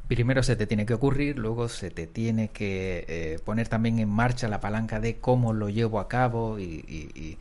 primero 0.08 0.42
se 0.42 0.56
te 0.56 0.66
tiene 0.66 0.86
que 0.86 0.94
ocurrir, 0.94 1.38
luego 1.38 1.68
se 1.68 1.90
te 1.90 2.06
tiene 2.06 2.48
que 2.48 3.04
eh, 3.06 3.38
poner 3.44 3.68
también 3.68 3.98
en 3.98 4.08
marcha 4.08 4.48
la 4.48 4.60
palanca 4.60 5.00
de 5.00 5.18
cómo 5.18 5.52
lo 5.52 5.68
llevo 5.68 6.00
a 6.00 6.08
cabo 6.08 6.58
y, 6.58 6.64
y, 6.64 7.36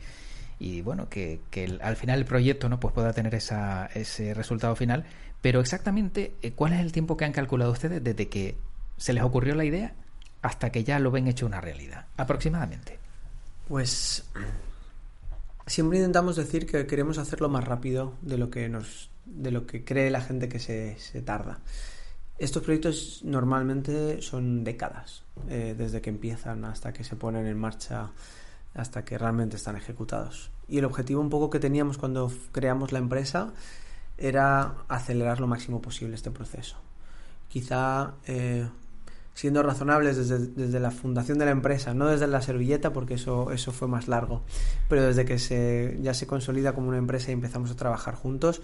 y 0.58 0.82
bueno, 0.82 1.08
que, 1.08 1.40
que 1.50 1.78
al 1.80 1.96
final 1.96 2.18
el 2.18 2.26
proyecto 2.26 2.68
no 2.68 2.78
pues 2.78 2.92
pueda 2.92 3.14
tener 3.14 3.34
esa, 3.34 3.86
ese 3.94 4.34
resultado 4.34 4.76
final. 4.76 5.04
Pero 5.44 5.60
exactamente, 5.60 6.32
eh, 6.40 6.52
¿cuál 6.52 6.72
es 6.72 6.80
el 6.80 6.90
tiempo 6.90 7.18
que 7.18 7.26
han 7.26 7.32
calculado 7.32 7.70
ustedes 7.70 8.02
desde 8.02 8.30
que 8.30 8.56
se 8.96 9.12
les 9.12 9.22
ocurrió 9.22 9.54
la 9.54 9.66
idea 9.66 9.92
hasta 10.40 10.72
que 10.72 10.84
ya 10.84 10.98
lo 10.98 11.10
ven 11.10 11.28
hecho 11.28 11.44
una 11.44 11.60
realidad? 11.60 12.06
Aproximadamente. 12.16 12.98
Pues 13.68 14.24
siempre 15.66 15.98
intentamos 15.98 16.36
decir 16.36 16.64
que 16.64 16.86
queremos 16.86 17.18
hacerlo 17.18 17.50
más 17.50 17.62
rápido 17.62 18.14
de 18.22 18.38
lo 18.38 18.48
que 18.48 18.70
nos 18.70 19.10
de 19.26 19.50
lo 19.50 19.66
que 19.66 19.84
cree 19.84 20.10
la 20.10 20.22
gente 20.22 20.48
que 20.48 20.58
se, 20.58 20.98
se 20.98 21.20
tarda. 21.20 21.58
Estos 22.38 22.62
proyectos 22.62 23.20
normalmente 23.22 24.22
son 24.22 24.64
décadas, 24.64 25.24
eh, 25.50 25.74
desde 25.76 26.00
que 26.00 26.08
empiezan 26.08 26.64
hasta 26.64 26.94
que 26.94 27.04
se 27.04 27.16
ponen 27.16 27.46
en 27.46 27.58
marcha 27.58 28.12
hasta 28.72 29.04
que 29.04 29.18
realmente 29.18 29.56
están 29.56 29.76
ejecutados. 29.76 30.50
Y 30.68 30.78
el 30.78 30.86
objetivo 30.86 31.20
un 31.20 31.28
poco 31.28 31.50
que 31.50 31.60
teníamos 31.60 31.98
cuando 31.98 32.32
creamos 32.50 32.92
la 32.92 32.98
empresa 32.98 33.52
era 34.18 34.74
acelerar 34.88 35.40
lo 35.40 35.46
máximo 35.46 35.80
posible 35.80 36.14
este 36.14 36.30
proceso. 36.30 36.76
Quizá 37.48 38.14
eh, 38.26 38.66
siendo 39.34 39.62
razonables 39.62 40.16
desde, 40.16 40.46
desde, 40.46 40.80
la 40.80 40.90
fundación 40.90 41.38
de 41.38 41.44
la 41.44 41.50
empresa, 41.50 41.94
no 41.94 42.06
desde 42.06 42.26
la 42.26 42.40
servilleta 42.40 42.92
porque 42.92 43.14
eso, 43.14 43.50
eso 43.50 43.72
fue 43.72 43.88
más 43.88 44.08
largo, 44.08 44.42
pero 44.88 45.02
desde 45.02 45.24
que 45.24 45.38
se, 45.38 45.98
ya 46.00 46.14
se 46.14 46.26
consolida 46.26 46.72
como 46.72 46.88
una 46.88 46.98
empresa 46.98 47.30
y 47.30 47.34
empezamos 47.34 47.70
a 47.70 47.76
trabajar 47.76 48.14
juntos, 48.14 48.62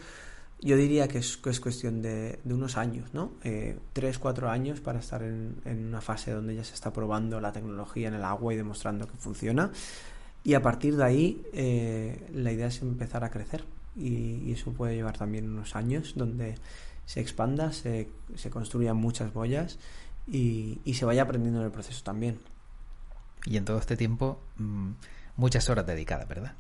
yo 0.63 0.77
diría 0.77 1.09
que 1.09 1.19
es, 1.19 1.37
que 1.39 1.51
es 1.51 1.59
cuestión 1.59 2.03
de, 2.03 2.39
de, 2.45 2.55
unos 2.55 2.77
años, 2.77 3.15
¿no? 3.15 3.33
Eh, 3.43 3.79
tres, 3.93 4.19
cuatro 4.19 4.51
años 4.51 4.81
para 4.81 4.99
estar 4.99 5.23
en, 5.23 5.57
en, 5.65 5.87
una 5.87 6.03
fase 6.03 6.33
donde 6.33 6.55
ya 6.55 6.65
se 6.65 6.75
está 6.75 6.93
probando 6.93 7.41
la 7.41 7.51
tecnología 7.51 8.09
en 8.09 8.15
el 8.15 8.25
agua 8.25 8.53
y 8.53 8.57
demostrando 8.57 9.07
que 9.07 9.17
funciona. 9.17 9.71
Y 10.45 10.55
a 10.55 10.63
partir 10.63 10.97
de 10.97 11.05
ahí, 11.05 11.43
eh, 11.53 12.29
la 12.35 12.53
idea 12.53 12.67
es 12.67 12.81
empezar 12.83 13.25
a 13.25 13.31
crecer. 13.31 13.65
Y, 14.01 14.49
y, 14.49 14.53
eso 14.53 14.73
puede 14.73 14.95
llevar 14.95 15.19
también 15.19 15.51
unos 15.51 15.77
años 15.77 16.15
donde 16.17 16.57
se 17.05 17.21
expanda, 17.21 17.73
se, 17.73 18.09
se 18.35 18.51
construyan 18.51 18.97
muchas 18.97 19.33
boyas 19.33 19.79
y, 20.27 20.81
y, 20.85 20.95
se 20.95 21.05
vaya 21.05 21.23
aprendiendo 21.23 21.61
en 21.61 21.67
el 21.67 21.73
proceso 21.73 22.03
también. 22.03 22.39
Y 23.45 23.57
en 23.57 23.65
todo 23.65 23.79
este 23.79 23.97
tiempo, 23.97 24.41
mmm, 24.57 24.93
muchas 25.37 25.69
horas 25.69 25.87
dedicadas, 25.87 26.29
¿verdad? 26.29 26.55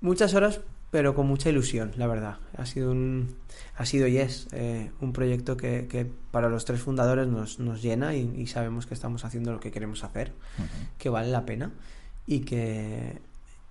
Muchas 0.00 0.34
horas, 0.34 0.60
pero 0.90 1.14
con 1.14 1.26
mucha 1.26 1.48
ilusión, 1.48 1.92
la 1.96 2.06
verdad. 2.06 2.38
Ha 2.56 2.66
sido 2.66 2.90
un, 2.92 3.36
ha 3.76 3.86
sido 3.86 4.06
y 4.06 4.18
es 4.18 4.48
eh, 4.52 4.90
un 5.00 5.12
proyecto 5.12 5.56
que, 5.56 5.86
que, 5.86 6.10
para 6.30 6.48
los 6.48 6.64
tres 6.64 6.80
fundadores 6.80 7.26
nos, 7.28 7.58
nos 7.58 7.82
llena 7.82 8.14
y, 8.14 8.32
y, 8.36 8.46
sabemos 8.46 8.86
que 8.86 8.94
estamos 8.94 9.24
haciendo 9.24 9.52
lo 9.52 9.60
que 9.60 9.70
queremos 9.70 10.02
hacer, 10.02 10.32
uh 10.58 10.62
-huh. 10.62 10.88
que 10.98 11.08
vale 11.08 11.30
la 11.30 11.44
pena 11.44 11.72
y 12.26 12.40
que, 12.40 13.20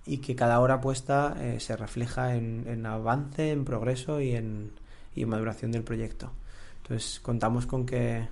y 0.06 0.18
que 0.18 0.36
cada 0.36 0.60
hora 0.60 0.80
puesta 0.80 1.36
eh, 1.40 1.60
se 1.60 1.76
refleja 1.76 2.34
en, 2.34 2.64
en, 2.66 2.84
avance, 2.86 3.50
en 3.50 3.64
progreso 3.64 4.20
y 4.20 4.32
en, 4.32 4.72
y 5.14 5.22
en 5.22 5.28
maduración 5.28 5.72
del 5.72 5.82
proyecto. 5.82 6.32
Entonces 6.82 7.20
contamos 7.20 7.66
con 7.66 7.86
que, 7.86 8.28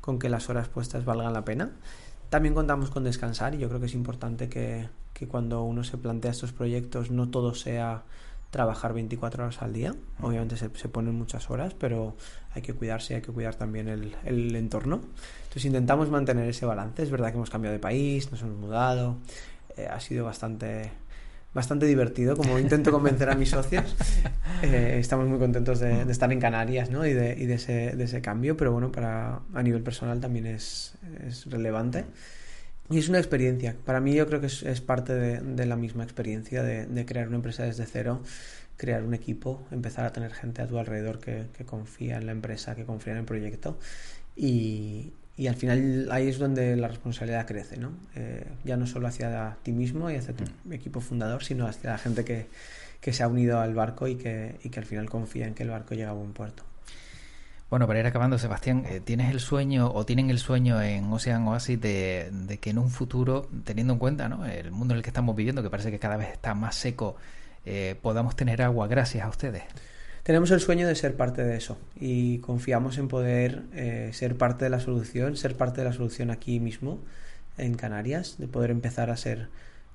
con 0.00 0.18
que 0.18 0.28
las 0.28 0.48
horas 0.48 0.68
puestas 0.68 1.04
valgan 1.04 1.32
la 1.32 1.44
pena. 1.44 1.72
También 2.30 2.54
contamos 2.54 2.90
con 2.90 3.04
descansar 3.04 3.54
y 3.54 3.58
yo 3.58 3.68
creo 3.68 3.80
que 3.80 3.86
es 3.86 3.94
importante 3.94 4.48
que, 4.48 4.88
que 5.12 5.28
cuando 5.28 5.62
uno 5.62 5.84
se 5.84 5.98
plantea 5.98 6.30
estos 6.30 6.52
proyectos 6.52 7.10
no 7.10 7.28
todo 7.28 7.54
sea 7.54 8.04
trabajar 8.50 8.94
24 8.94 9.44
horas 9.44 9.62
al 9.62 9.72
día. 9.72 9.94
Obviamente 10.22 10.56
se, 10.56 10.70
se 10.74 10.88
ponen 10.88 11.14
muchas 11.14 11.50
horas, 11.50 11.74
pero 11.74 12.16
hay 12.52 12.62
que 12.62 12.72
cuidarse 12.72 13.12
y 13.12 13.16
hay 13.16 13.22
que 13.22 13.32
cuidar 13.32 13.54
también 13.56 13.88
el, 13.88 14.16
el 14.24 14.56
entorno. 14.56 15.00
Entonces 15.42 15.66
intentamos 15.66 16.10
mantener 16.10 16.48
ese 16.48 16.66
balance. 16.66 17.02
Es 17.02 17.10
verdad 17.10 17.30
que 17.30 17.36
hemos 17.36 17.50
cambiado 17.50 17.74
de 17.74 17.80
país, 17.80 18.30
nos 18.30 18.40
hemos 18.42 18.58
mudado, 18.58 19.18
eh, 19.76 19.86
ha 19.88 20.00
sido 20.00 20.24
bastante 20.24 20.90
bastante 21.52 21.86
divertido, 21.86 22.36
como 22.36 22.58
intento 22.58 22.92
convencer 22.92 23.30
a 23.30 23.34
mis 23.34 23.50
socios. 23.50 23.96
Eh, 24.62 24.98
estamos 25.00 25.26
muy 25.26 25.38
contentos 25.38 25.80
de, 25.80 26.04
de, 26.04 26.12
estar 26.12 26.30
en 26.30 26.38
Canarias 26.38 26.90
¿no? 26.90 27.06
y, 27.06 27.14
de, 27.14 27.34
y 27.38 27.46
de, 27.46 27.54
ese, 27.54 27.96
de, 27.96 28.04
ese, 28.04 28.20
cambio, 28.20 28.58
pero 28.58 28.72
bueno, 28.72 28.92
para, 28.92 29.40
a 29.54 29.62
nivel 29.62 29.82
personal 29.82 30.20
también 30.20 30.44
es, 30.44 30.98
es 31.26 31.46
relevante. 31.46 32.04
Y 32.90 32.98
es 32.98 33.08
una 33.08 33.16
experiencia. 33.16 33.74
Para 33.86 34.00
mí 34.00 34.14
yo 34.14 34.26
creo 34.26 34.40
que 34.42 34.48
es, 34.48 34.62
es 34.64 34.82
parte 34.82 35.14
de, 35.14 35.64
la 35.64 35.76
misma 35.76 36.04
experiencia 36.04 36.62
de, 36.62 37.06
crear 37.06 37.28
una 37.28 37.36
empresa 37.36 37.62
desde 37.62 37.86
cero, 37.86 38.20
crear 38.76 39.02
un 39.02 39.14
equipo, 39.14 39.62
empezar 39.70 40.04
a 40.04 40.12
tener 40.12 40.34
gente 40.34 40.60
a 40.60 40.66
tu 40.66 40.78
alrededor 40.78 41.20
que, 41.20 41.46
que 41.56 41.64
confía 41.64 42.18
en 42.18 42.26
la 42.26 42.32
empresa, 42.32 42.74
que 42.74 42.84
confía 42.84 43.14
en 43.14 43.20
el 43.20 43.24
proyecto. 43.24 43.78
Y, 44.36 45.14
y 45.40 45.46
al 45.46 45.54
final 45.54 46.08
ahí 46.10 46.28
es 46.28 46.38
donde 46.38 46.76
la 46.76 46.86
responsabilidad 46.86 47.46
crece, 47.46 47.78
¿no? 47.78 47.92
Eh, 48.14 48.46
ya 48.62 48.76
no 48.76 48.86
solo 48.86 49.06
hacia 49.06 49.56
ti 49.62 49.72
mismo 49.72 50.10
y 50.10 50.16
hacia 50.16 50.36
tu 50.36 50.44
mm. 50.44 50.74
equipo 50.74 51.00
fundador, 51.00 51.42
sino 51.42 51.66
hacia 51.66 51.92
la 51.92 51.96
gente 51.96 52.26
que, 52.26 52.48
que 53.00 53.14
se 53.14 53.22
ha 53.22 53.28
unido 53.28 53.58
al 53.58 53.72
barco 53.72 54.06
y 54.06 54.16
que, 54.16 54.56
y 54.62 54.68
que, 54.68 54.80
al 54.80 54.84
final 54.84 55.08
confía 55.08 55.46
en 55.46 55.54
que 55.54 55.62
el 55.62 55.70
barco 55.70 55.94
llega 55.94 56.10
a 56.10 56.12
buen 56.12 56.34
puerto. 56.34 56.62
Bueno, 57.70 57.86
para 57.86 58.00
ir 58.00 58.06
acabando, 58.06 58.36
Sebastián, 58.36 58.84
eh, 58.86 59.00
¿tienes 59.02 59.30
el 59.30 59.40
sueño 59.40 59.90
o 59.90 60.04
tienen 60.04 60.28
el 60.28 60.40
sueño 60.40 60.82
en 60.82 61.10
Ocean 61.10 61.48
Oasis 61.48 61.80
de, 61.80 62.28
de, 62.30 62.58
que 62.58 62.68
en 62.68 62.76
un 62.76 62.90
futuro, 62.90 63.48
teniendo 63.64 63.94
en 63.94 63.98
cuenta 63.98 64.28
¿no? 64.28 64.44
el 64.44 64.70
mundo 64.72 64.92
en 64.92 64.98
el 64.98 65.02
que 65.02 65.08
estamos 65.08 65.34
viviendo, 65.34 65.62
que 65.62 65.70
parece 65.70 65.90
que 65.90 65.98
cada 65.98 66.18
vez 66.18 66.32
está 66.32 66.52
más 66.52 66.74
seco, 66.74 67.16
eh, 67.64 67.96
podamos 68.02 68.36
tener 68.36 68.60
agua 68.60 68.88
gracias 68.88 69.24
a 69.24 69.30
ustedes? 69.30 69.62
Tenemos 70.22 70.50
el 70.50 70.60
sueño 70.60 70.86
de 70.86 70.94
ser 70.94 71.16
parte 71.16 71.42
de 71.44 71.56
eso 71.56 71.78
y 71.98 72.38
confiamos 72.38 72.98
en 72.98 73.08
poder 73.08 73.62
eh, 73.72 74.10
ser 74.12 74.36
parte 74.36 74.64
de 74.64 74.70
la 74.70 74.80
solución, 74.80 75.36
ser 75.36 75.56
parte 75.56 75.80
de 75.80 75.86
la 75.86 75.92
solución 75.92 76.30
aquí 76.30 76.60
mismo 76.60 77.00
en 77.58 77.74
Canarias, 77.74 78.36
de 78.38 78.48
poder 78.48 78.70
empezar 78.70 79.10
a 79.10 79.16
ser 79.16 79.48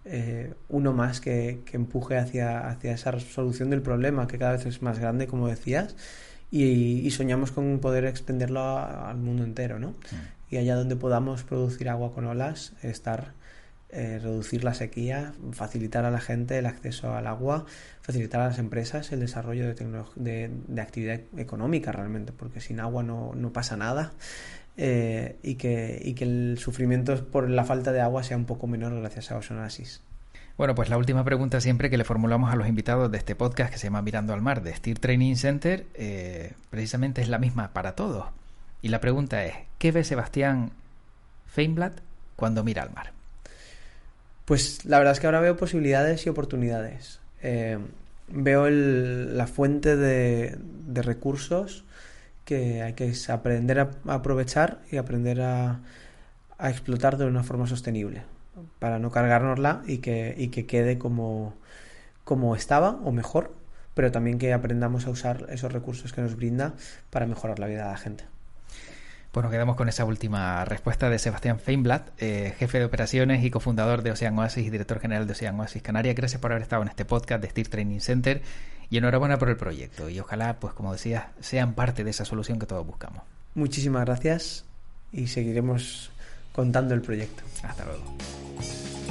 eh, 0.05 0.53
uno 0.69 0.93
más 0.93 1.19
que, 1.19 1.61
que, 1.65 1.77
empuje 1.77 2.17
hacia, 2.17 2.67
hacia 2.69 2.93
esa 2.93 3.19
solución 3.19 3.69
del 3.69 3.81
problema 3.81 4.27
que 4.27 4.37
cada 4.37 4.51
vez 4.51 4.65
es 4.65 4.81
más 4.81 4.99
grande, 4.99 5.25
como 5.27 5.47
decías, 5.47 5.95
y, 6.51 6.99
y 6.99 7.11
soñamos 7.11 7.51
con 7.51 7.79
poder 7.79 8.05
extenderlo 8.05 8.59
a, 8.59 9.09
al 9.09 9.17
mundo 9.17 9.43
entero, 9.43 9.79
¿no? 9.79 9.89
Mm. 9.89 10.51
Y 10.51 10.57
allá 10.57 10.75
donde 10.75 10.95
podamos 10.95 11.43
producir 11.43 11.89
agua 11.89 12.13
con 12.13 12.25
olas, 12.25 12.73
estar 12.83 13.33
eh, 13.95 14.19
reducir 14.19 14.63
la 14.63 14.73
sequía, 14.73 15.33
facilitar 15.53 16.03
a 16.03 16.11
la 16.11 16.19
gente 16.19 16.57
el 16.57 16.65
acceso 16.65 17.15
al 17.15 17.27
agua, 17.27 17.65
facilitar 18.01 18.41
a 18.41 18.47
las 18.47 18.59
empresas 18.59 19.11
el 19.13 19.21
desarrollo 19.21 19.73
de, 20.15 20.51
actividad 20.81 21.21
económica 21.37 21.93
realmente, 21.93 22.33
porque 22.33 22.59
sin 22.59 22.81
agua 22.81 23.03
no, 23.03 23.33
no 23.35 23.53
pasa 23.53 23.77
nada. 23.77 24.13
Eh, 24.77 25.37
y, 25.41 25.55
que, 25.55 26.01
y 26.03 26.15
que 26.15 26.25
el 26.25 26.57
sufrimiento 26.59 27.25
por 27.27 27.49
la 27.49 27.63
falta 27.63 27.93
de 27.93 28.01
agua 28.01 28.23
sea 28.23 28.35
un 28.35 28.43
poco 28.43 28.67
menor 28.67 28.93
gracias 28.99 29.31
a 29.31 29.37
Ozonasis. 29.37 30.01
Bueno, 30.57 30.75
pues 30.75 30.89
la 30.89 30.97
última 30.97 31.23
pregunta 31.23 31.61
siempre 31.61 31.89
que 31.89 31.97
le 31.97 32.03
formulamos 32.03 32.51
a 32.51 32.55
los 32.55 32.67
invitados 32.67 33.11
de 33.11 33.17
este 33.17 33.35
podcast 33.35 33.71
que 33.71 33.77
se 33.77 33.87
llama 33.87 34.01
Mirando 34.01 34.33
al 34.33 34.41
Mar 34.41 34.63
de 34.63 34.75
Steer 34.75 34.99
Training 34.99 35.35
Center, 35.35 35.85
eh, 35.93 36.53
precisamente 36.69 37.21
es 37.21 37.29
la 37.29 37.39
misma 37.39 37.73
para 37.73 37.95
todos. 37.95 38.25
Y 38.81 38.89
la 38.89 38.99
pregunta 38.99 39.43
es, 39.45 39.55
¿qué 39.77 39.91
ve 39.91 40.03
Sebastián 40.03 40.71
Feinblatt 41.47 42.01
cuando 42.35 42.63
mira 42.63 42.83
al 42.83 42.91
mar? 42.91 43.14
Pues 44.45 44.85
la 44.85 44.99
verdad 44.99 45.13
es 45.13 45.19
que 45.19 45.25
ahora 45.25 45.39
veo 45.39 45.57
posibilidades 45.57 46.25
y 46.25 46.29
oportunidades. 46.29 47.19
Eh, 47.41 47.79
veo 48.27 48.67
el, 48.67 49.37
la 49.37 49.47
fuente 49.47 49.95
de, 49.97 50.57
recursos 50.93 51.83
que 52.45 52.83
hay 52.83 52.93
que 52.93 53.13
aprender 53.27 53.79
a 53.79 53.89
aprovechar 54.07 54.81
y 54.91 54.97
aprender 54.97 55.41
a, 55.41 55.81
explotar 56.59 57.17
de 57.17 57.25
una 57.25 57.43
forma 57.43 57.67
sostenible 57.67 58.23
para 58.79 58.99
no 58.99 59.11
cargárnosla 59.11 59.83
y 59.87 59.97
que, 59.97 60.65
quede 60.67 60.97
como 60.97 61.55
estaba 62.55 62.91
o 63.03 63.11
mejor, 63.11 63.51
pero 63.95 64.11
también 64.11 64.37
que 64.37 64.53
aprendamos 64.53 65.07
a 65.07 65.09
usar 65.09 65.47
esos 65.49 65.71
recursos 65.71 66.13
que 66.13 66.21
nos 66.21 66.35
brinda 66.35 66.75
para 67.09 67.25
mejorar 67.25 67.59
la 67.59 67.67
vida 67.67 67.85
de 67.85 67.91
la 67.91 67.97
gente. 67.97 68.34
Bueno, 69.35 69.49
quedamos 69.49 69.75
con 69.75 69.89
esa 69.89 70.05
última 70.05 70.63
respuesta 70.63 71.09
de 71.09 71.19
Sebastián 71.19 71.59
Feinblatt, 71.59 72.09
eh, 72.19 72.55
jefe 72.57 72.79
de 72.79 72.85
operaciones 72.85 73.43
y 73.43 73.51
cofundador 73.51 74.01
de 74.01 74.11
Ocean 74.11 74.39
Oasis 74.39 74.65
y 74.65 74.69
director 74.69 75.01
general 75.01 75.27
de 75.27 75.33
Ocean 75.33 75.59
Oasis 75.59 75.81
Canarias. 75.81 76.15
Gracias 76.15 76.39
por 76.39 76.53
haber 76.53 76.63
estado 76.63 76.83
en 76.83 76.87
este 76.87 77.03
podcast 77.03 77.41
de 77.41 77.49
Steer 77.49 77.67
Training 77.67 77.99
Center 77.99 78.41
y 78.89 78.95
enhorabuena 78.95 79.37
por 79.37 79.49
el 79.49 79.57
proyecto. 79.57 80.09
Y 80.09 80.21
ojalá, 80.21 80.61
pues 80.61 80.73
como 80.73 80.93
decías, 80.93 81.25
sean 81.41 81.73
parte 81.73 82.05
de 82.05 82.11
esa 82.11 82.23
solución 82.23 82.59
que 82.59 82.65
todos 82.65 82.87
buscamos. 82.87 83.23
Muchísimas 83.55 84.05
gracias 84.05 84.63
y 85.11 85.27
seguiremos 85.27 86.11
contando 86.53 86.93
el 86.93 87.01
proyecto. 87.01 87.43
Hasta 87.61 87.83
luego. 87.83 89.04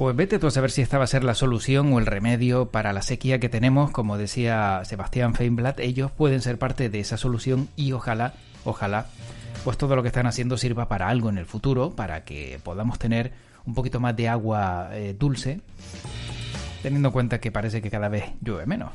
Pues 0.00 0.16
vete 0.16 0.38
tú 0.38 0.46
a 0.46 0.50
saber 0.50 0.70
si 0.70 0.80
esta 0.80 0.96
va 0.96 1.04
a 1.04 1.06
ser 1.06 1.24
la 1.24 1.34
solución 1.34 1.92
o 1.92 1.98
el 1.98 2.06
remedio 2.06 2.70
para 2.70 2.94
la 2.94 3.02
sequía 3.02 3.38
que 3.38 3.50
tenemos. 3.50 3.90
Como 3.90 4.16
decía 4.16 4.80
Sebastián 4.86 5.34
Feinblatt, 5.34 5.78
ellos 5.78 6.10
pueden 6.10 6.40
ser 6.40 6.56
parte 6.56 6.88
de 6.88 7.00
esa 7.00 7.18
solución 7.18 7.68
y 7.76 7.92
ojalá, 7.92 8.32
ojalá, 8.64 9.08
pues 9.62 9.76
todo 9.76 9.96
lo 9.96 10.02
que 10.02 10.08
están 10.08 10.26
haciendo 10.26 10.56
sirva 10.56 10.88
para 10.88 11.10
algo 11.10 11.28
en 11.28 11.36
el 11.36 11.44
futuro, 11.44 11.90
para 11.90 12.24
que 12.24 12.58
podamos 12.64 12.98
tener 12.98 13.32
un 13.66 13.74
poquito 13.74 14.00
más 14.00 14.16
de 14.16 14.30
agua 14.30 14.88
eh, 14.94 15.14
dulce, 15.18 15.60
teniendo 16.82 17.08
en 17.08 17.12
cuenta 17.12 17.38
que 17.38 17.52
parece 17.52 17.82
que 17.82 17.90
cada 17.90 18.08
vez 18.08 18.24
llueve 18.40 18.64
menos. 18.64 18.92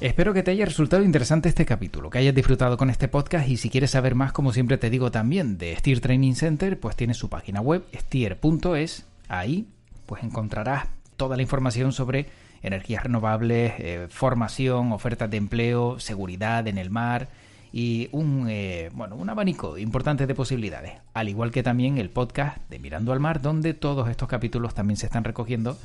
Espero 0.00 0.32
que 0.32 0.44
te 0.44 0.52
haya 0.52 0.64
resultado 0.64 1.02
interesante 1.02 1.48
este 1.48 1.66
capítulo, 1.66 2.08
que 2.08 2.18
hayas 2.18 2.36
disfrutado 2.36 2.76
con 2.76 2.88
este 2.88 3.08
podcast 3.08 3.48
y 3.48 3.56
si 3.56 3.68
quieres 3.68 3.90
saber 3.90 4.14
más, 4.14 4.30
como 4.32 4.52
siempre 4.52 4.78
te 4.78 4.90
digo 4.90 5.10
también, 5.10 5.58
de 5.58 5.74
Steer 5.74 5.98
Training 5.98 6.34
Center, 6.34 6.78
pues 6.78 6.94
tiene 6.94 7.14
su 7.14 7.28
página 7.28 7.60
web, 7.60 7.82
steer.es 7.92 9.06
Ahí 9.28 9.68
pues 10.06 10.22
encontrarás 10.22 10.86
toda 11.16 11.36
la 11.36 11.42
información 11.42 11.92
sobre 11.92 12.26
energías 12.62 13.02
renovables, 13.02 13.74
eh, 13.78 14.06
formación, 14.10 14.92
ofertas 14.92 15.30
de 15.30 15.36
empleo, 15.36 15.98
seguridad 16.00 16.66
en 16.66 16.78
el 16.78 16.90
mar 16.90 17.28
y 17.72 18.08
un, 18.12 18.46
eh, 18.48 18.90
bueno, 18.94 19.16
un 19.16 19.28
abanico 19.28 19.78
importante 19.78 20.26
de 20.26 20.34
posibilidades. 20.34 20.92
Al 21.12 21.28
igual 21.28 21.50
que 21.50 21.62
también 21.62 21.98
el 21.98 22.08
podcast 22.08 22.58
de 22.70 22.78
Mirando 22.78 23.12
al 23.12 23.20
Mar, 23.20 23.42
donde 23.42 23.74
todos 23.74 24.08
estos 24.08 24.28
capítulos 24.28 24.74
también 24.74 24.96
se 24.96 25.06
están 25.06 25.24
recogiendo 25.24 25.76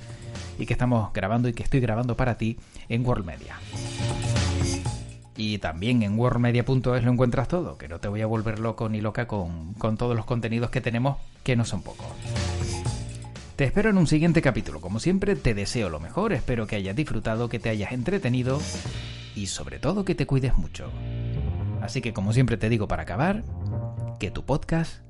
y 0.57 0.65
que 0.65 0.73
estamos 0.73 1.11
grabando 1.13 1.49
y 1.49 1.53
que 1.53 1.63
estoy 1.63 1.79
grabando 1.79 2.15
para 2.15 2.37
ti 2.37 2.57
en 2.89 3.05
World 3.05 3.25
Media. 3.25 3.55
Y 5.35 5.57
también 5.59 6.03
en 6.03 6.19
worldmedia.es 6.19 7.03
lo 7.03 7.11
encuentras 7.11 7.47
todo, 7.47 7.77
que 7.77 7.87
no 7.87 7.99
te 7.99 8.09
voy 8.09 8.21
a 8.21 8.27
volver 8.27 8.59
loco 8.59 8.89
ni 8.89 8.99
loca 8.99 9.25
con, 9.25 9.73
con 9.75 9.95
todos 9.95 10.15
los 10.15 10.25
contenidos 10.25 10.69
que 10.69 10.81
tenemos, 10.81 11.17
que 11.43 11.55
no 11.55 11.63
son 11.63 11.81
pocos. 11.81 12.07
Te 13.59 13.65
espero 13.65 13.89
en 13.89 13.97
un 13.97 14.07
siguiente 14.07 14.41
capítulo. 14.41 14.79
Como 14.79 15.01
siempre, 15.01 15.35
te 15.35 15.53
deseo 15.53 15.89
lo 15.89 15.99
mejor, 15.99 16.31
espero 16.31 16.65
que 16.65 16.77
hayas 16.77 16.95
disfrutado, 16.95 17.49
que 17.49 17.59
te 17.59 17.67
hayas 17.67 17.91
entretenido 17.91 18.57
y 19.35 19.47
sobre 19.47 19.79
todo 19.79 20.05
que 20.05 20.15
te 20.15 20.25
cuides 20.25 20.55
mucho. 20.55 20.89
Así 21.81 21.99
que 21.99 22.13
como 22.13 22.31
siempre 22.31 22.55
te 22.55 22.69
digo 22.69 22.87
para 22.87 23.03
acabar, 23.03 23.43
que 24.17 24.31
tu 24.31 24.45
podcast 24.45 25.01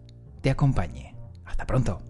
te 0.41 0.49
acompañe. 0.49 1.15
Hasta 1.45 1.67
pronto. 1.67 2.01